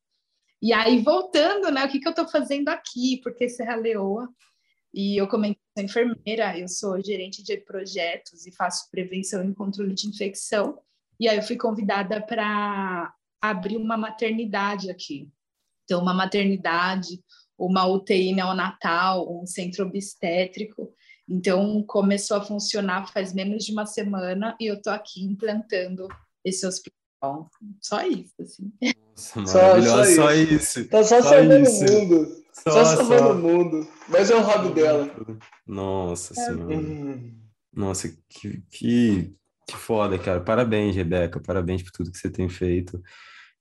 [0.61, 3.21] E aí, voltando, né, o que, que eu estou fazendo aqui?
[3.23, 4.29] Porque Serra Leoa,
[4.93, 9.93] e eu comentei, sou enfermeira, eu sou gerente de projetos e faço prevenção e controle
[9.93, 10.79] de infecção.
[11.19, 15.29] E aí eu fui convidada para abrir uma maternidade aqui.
[15.85, 17.21] Então, uma maternidade,
[17.59, 20.95] uma UTI neonatal, um centro obstétrico.
[21.29, 26.07] Então, começou a funcionar faz menos de uma semana e eu estou aqui implantando
[26.45, 27.51] esse hospital.
[27.81, 28.73] Só isso, assim.
[29.17, 30.89] Nossa, só, só, só isso.
[30.89, 32.45] Tá só, só salvando o mundo.
[32.53, 33.89] Só, só salvando o mundo.
[34.09, 35.11] Mas é o hobby dela.
[35.67, 36.45] Nossa é.
[36.45, 36.77] senhora.
[36.77, 37.41] Hum.
[37.73, 39.35] Nossa, que, que,
[39.67, 40.41] que foda, cara.
[40.41, 41.41] Parabéns, Rebeca.
[41.41, 43.03] Parabéns por tudo que você tem feito.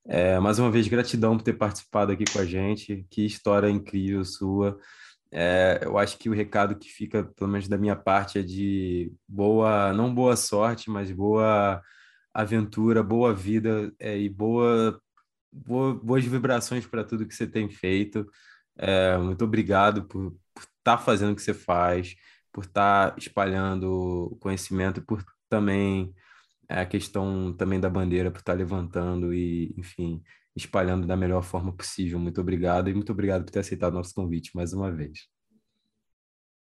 [0.06, 3.06] É, mais uma vez, gratidão por ter participado aqui com a gente.
[3.10, 4.78] Que história incrível sua.
[5.36, 9.12] É, eu acho que o recado que fica, pelo menos da minha parte, é de
[9.28, 11.82] boa, não boa sorte, mas boa
[12.32, 15.00] aventura, boa vida é, e boa,
[15.52, 18.24] boa, boas vibrações para tudo que você tem feito.
[18.78, 22.14] É, muito obrigado por estar tá fazendo o que você faz,
[22.52, 26.14] por estar tá espalhando conhecimento, por também
[26.68, 30.22] é, a questão também da bandeira, por estar tá levantando e, enfim,
[30.56, 32.18] espalhando da melhor forma possível.
[32.18, 35.28] Muito obrigado e muito obrigado por ter aceitado nosso convite mais uma vez.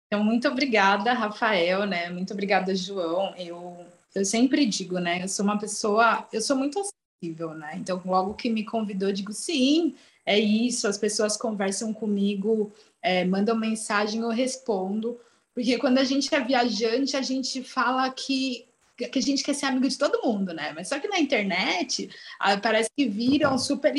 [0.06, 2.08] Então, muito obrigada, Rafael, né?
[2.10, 3.34] Muito obrigada, João.
[3.36, 3.76] Eu,
[4.14, 5.22] eu sempre digo, né?
[5.22, 7.76] Eu sou uma pessoa, eu sou muito acessível, né?
[7.76, 10.86] Então, logo que me convidou, eu digo sim, é isso.
[10.86, 12.72] As pessoas conversam comigo,
[13.02, 15.18] é, mandam mensagem, eu respondo.
[15.52, 18.66] Porque quando a gente é viajante, a gente fala que
[18.96, 20.72] que a gente quer ser amigo de todo mundo, né?
[20.72, 23.94] Mas só que na internet ah, parece que viram super.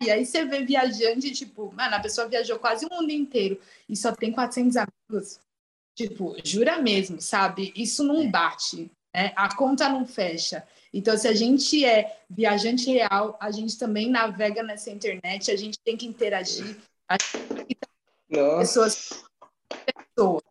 [0.00, 3.96] E aí você vê viajante, tipo, mano, a pessoa viajou quase o mundo inteiro e
[3.96, 5.40] só tem 400 amigos.
[5.96, 7.72] Tipo, jura mesmo, sabe?
[7.74, 8.90] Isso não bate.
[9.14, 9.32] Né?
[9.34, 10.66] A conta não fecha.
[10.94, 15.78] Então, se a gente é viajante real, a gente também navega nessa internet, a gente
[15.80, 16.76] tem que interagir.
[17.08, 17.76] A gente
[18.28, 19.24] pessoas,
[19.84, 20.42] pessoas.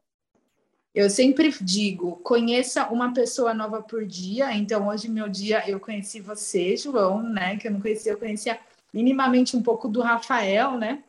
[0.97, 4.51] Eu sempre digo, conheça uma pessoa nova por dia.
[4.55, 7.55] Então, hoje, meu dia, eu conheci você, João, né?
[7.55, 8.59] Que eu não conhecia, eu conhecia
[8.91, 11.03] minimamente um pouco do Rafael, né?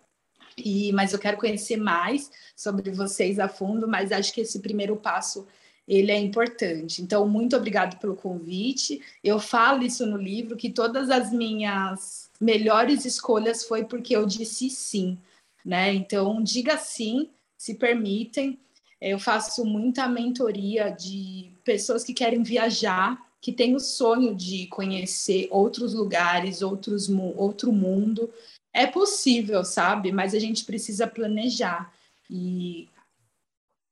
[0.58, 4.94] E, mas eu quero conhecer mais sobre vocês a fundo, mas acho que esse primeiro
[4.94, 5.46] passo
[5.88, 7.00] ele é importante.
[7.00, 9.00] Então, muito obrigado pelo convite.
[9.24, 14.68] Eu falo isso no livro que todas as minhas melhores escolhas foi porque eu disse
[14.68, 15.16] sim,
[15.64, 15.94] né?
[15.94, 18.58] Então, diga sim, se permitem.
[19.00, 25.48] Eu faço muita mentoria de pessoas que querem viajar, que têm o sonho de conhecer
[25.50, 28.32] outros lugares, outros outro mundo.
[28.72, 30.10] É possível, sabe?
[30.10, 31.92] Mas a gente precisa planejar
[32.28, 32.88] e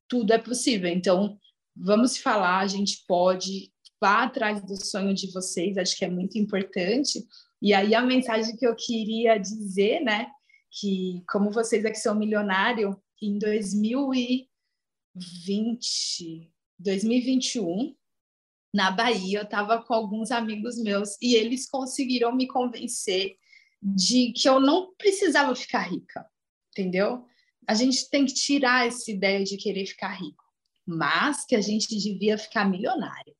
[0.08, 0.90] tudo é possível.
[0.90, 1.38] Então,
[1.74, 6.38] vamos falar, a gente pode, vá atrás do sonho de vocês, acho que é muito
[6.38, 7.26] importante.
[7.62, 10.28] E aí a mensagem que eu queria dizer, né,
[10.70, 13.38] que como vocês aqui são milionário, em
[15.16, 17.94] 2020, 2021,
[18.72, 23.36] na Bahia, eu estava com alguns amigos meus e eles conseguiram me convencer
[23.82, 26.26] de que eu não precisava ficar rica,
[26.70, 27.24] entendeu?
[27.66, 30.46] A gente tem que tirar essa ideia de querer ficar rico
[30.86, 33.34] mas que a gente devia ficar milionário.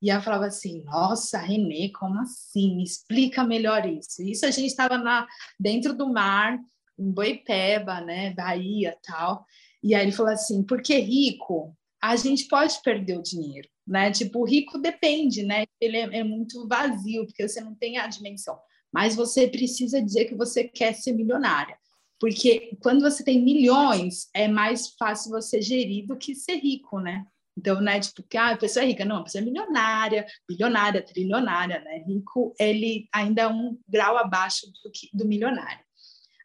[0.00, 2.76] E ela falava assim: Nossa, Renê, como assim?
[2.76, 4.22] Me explica melhor isso.
[4.22, 5.26] Isso a gente estava
[5.58, 6.58] dentro do mar,
[6.96, 9.44] em Boipeba, né, Bahia, tal.
[9.84, 14.10] E aí ele falou assim: Porque rico, a gente pode perder o dinheiro, né?
[14.10, 15.66] Tipo, o rico depende, né?
[15.78, 18.58] Ele é, é muito vazio porque você não tem a dimensão.
[18.90, 21.76] Mas você precisa dizer que você quer ser milionária.
[22.18, 27.26] Porque quando você tem milhões, é mais fácil você gerir do que ser rico, né?
[27.56, 31.02] Então, né, tipo, que ah, a pessoa é rica, não, a pessoa é milionária, bilionária,
[31.02, 32.04] trilionária, né?
[32.06, 35.84] Rico, ele ainda é um grau abaixo do, que, do milionário.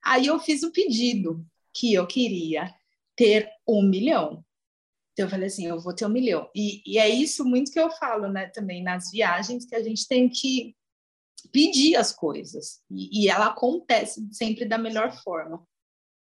[0.04, 2.74] Aí eu fiz o pedido que eu queria
[3.20, 4.45] ter um milhão.
[5.11, 6.49] Então eu falei assim, eu vou ter um milhão.
[6.55, 10.07] E, e é isso muito que eu falo, né, também nas viagens, que a gente
[10.07, 10.74] tem que
[11.51, 15.67] pedir as coisas e, e ela acontece sempre da melhor forma.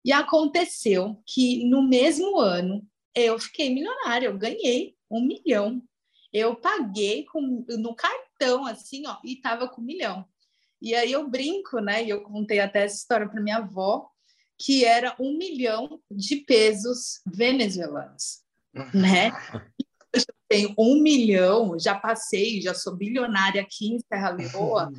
[0.04, 5.80] E aconteceu que no mesmo ano eu fiquei milionária, eu ganhei um milhão.
[6.32, 10.26] Eu paguei com, no cartão, assim, ó, e tava com um milhão.
[10.80, 12.02] E aí eu brinco, né?
[12.02, 14.10] E eu contei até essa história para minha avó,
[14.64, 18.42] que era um milhão de pesos venezuelanos,
[18.94, 19.32] né?
[20.12, 24.92] eu tenho um milhão, já passei, já sou bilionária aqui em Serra Leoa,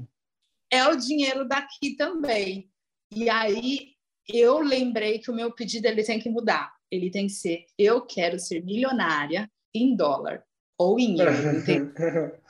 [0.70, 2.70] é o dinheiro daqui também.
[3.12, 3.94] E aí
[4.28, 6.74] eu lembrei que o meu pedido ele tem que mudar.
[6.90, 10.44] Ele tem que ser: eu quero ser milionária em dólar
[10.78, 11.32] ou em euro.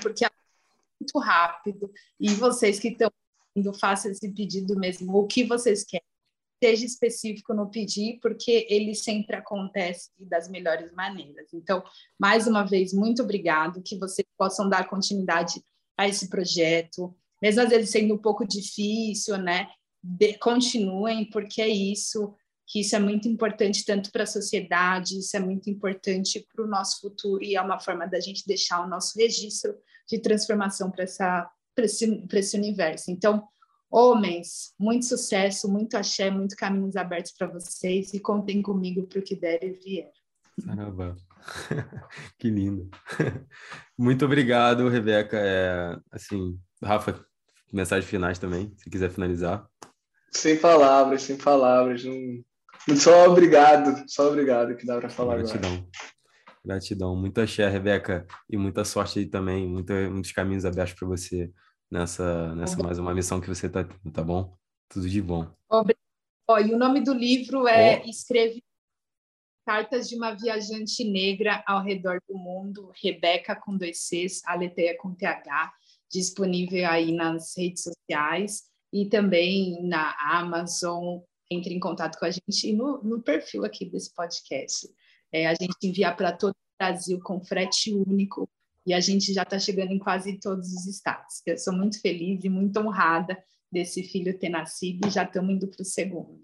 [0.00, 0.30] porque é
[1.00, 1.92] muito rápido.
[2.20, 3.10] E vocês que estão
[3.54, 5.16] indo, façam esse pedido mesmo.
[5.16, 6.04] O que vocês querem?
[6.64, 11.52] seja específico no pedir, porque ele sempre acontece das melhores maneiras.
[11.52, 11.84] Então,
[12.18, 15.62] mais uma vez, muito obrigado, que vocês possam dar continuidade
[15.94, 19.68] a esse projeto, mesmo às vezes sendo um pouco difícil, né?
[20.02, 22.34] De, continuem, porque é isso,
[22.66, 26.68] que isso é muito importante tanto para a sociedade, isso é muito importante para o
[26.68, 29.74] nosso futuro e é uma forma da gente deixar o nosso registro
[30.08, 31.04] de transformação para
[31.82, 33.10] esse, esse universo.
[33.10, 33.46] Então,
[33.96, 39.22] Homens, muito sucesso, muito axé, muito caminhos abertos para vocês e contem comigo para o
[39.22, 40.10] que der e vier.
[40.66, 41.14] Caramba,
[42.36, 42.90] que lindo.
[43.96, 45.36] Muito obrigado, Rebeca.
[45.38, 47.24] É, assim, Rafa,
[47.72, 49.64] mensagens finais também, se quiser finalizar.
[50.32, 52.04] Sem palavras, sem palavras.
[52.04, 52.96] Não...
[52.96, 55.70] Só obrigado, só obrigado que dá para falar Gratidão.
[55.70, 55.88] agora.
[56.64, 57.14] Gratidão.
[57.14, 61.52] Muito axé, Rebeca, e muita sorte aí também, muitos caminhos abertos para você
[61.90, 64.56] nessa, nessa mais uma missão que você está tendo, tá bom?
[64.88, 65.46] Tudo de bom.
[65.70, 68.08] Oh, e o nome do livro é oh.
[68.08, 68.62] Escreve
[69.66, 75.14] Cartas de uma Viajante Negra ao Redor do Mundo, Rebeca com dois Cs, Aleteia com
[75.14, 75.72] TH,
[76.10, 81.20] disponível aí nas redes sociais e também na Amazon.
[81.50, 84.88] Entre em contato com a gente e no, no perfil aqui desse podcast.
[85.34, 88.48] É, a gente envia para todo o Brasil com frete único
[88.86, 91.42] e a gente já está chegando em quase todos os estados.
[91.44, 93.36] Eu sou muito feliz e muito honrada
[93.70, 96.40] desse filho ter nascido e já estamos indo para o segundo.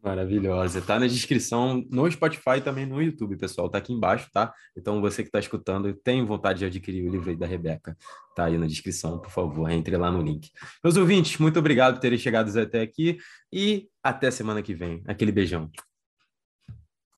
[0.00, 0.80] Maravilhosa.
[0.80, 3.68] Tá na descrição no Spotify e também no YouTube, pessoal.
[3.68, 4.54] Tá aqui embaixo, tá?
[4.76, 7.96] Então você que está escutando tem vontade de adquirir o livro aí da Rebeca,
[8.36, 10.48] tá aí na descrição, por favor, entre lá no link.
[10.84, 13.18] Meus ouvintes, muito obrigado por terem chegado até aqui
[13.52, 15.02] e até semana que vem.
[15.08, 15.68] Aquele beijão.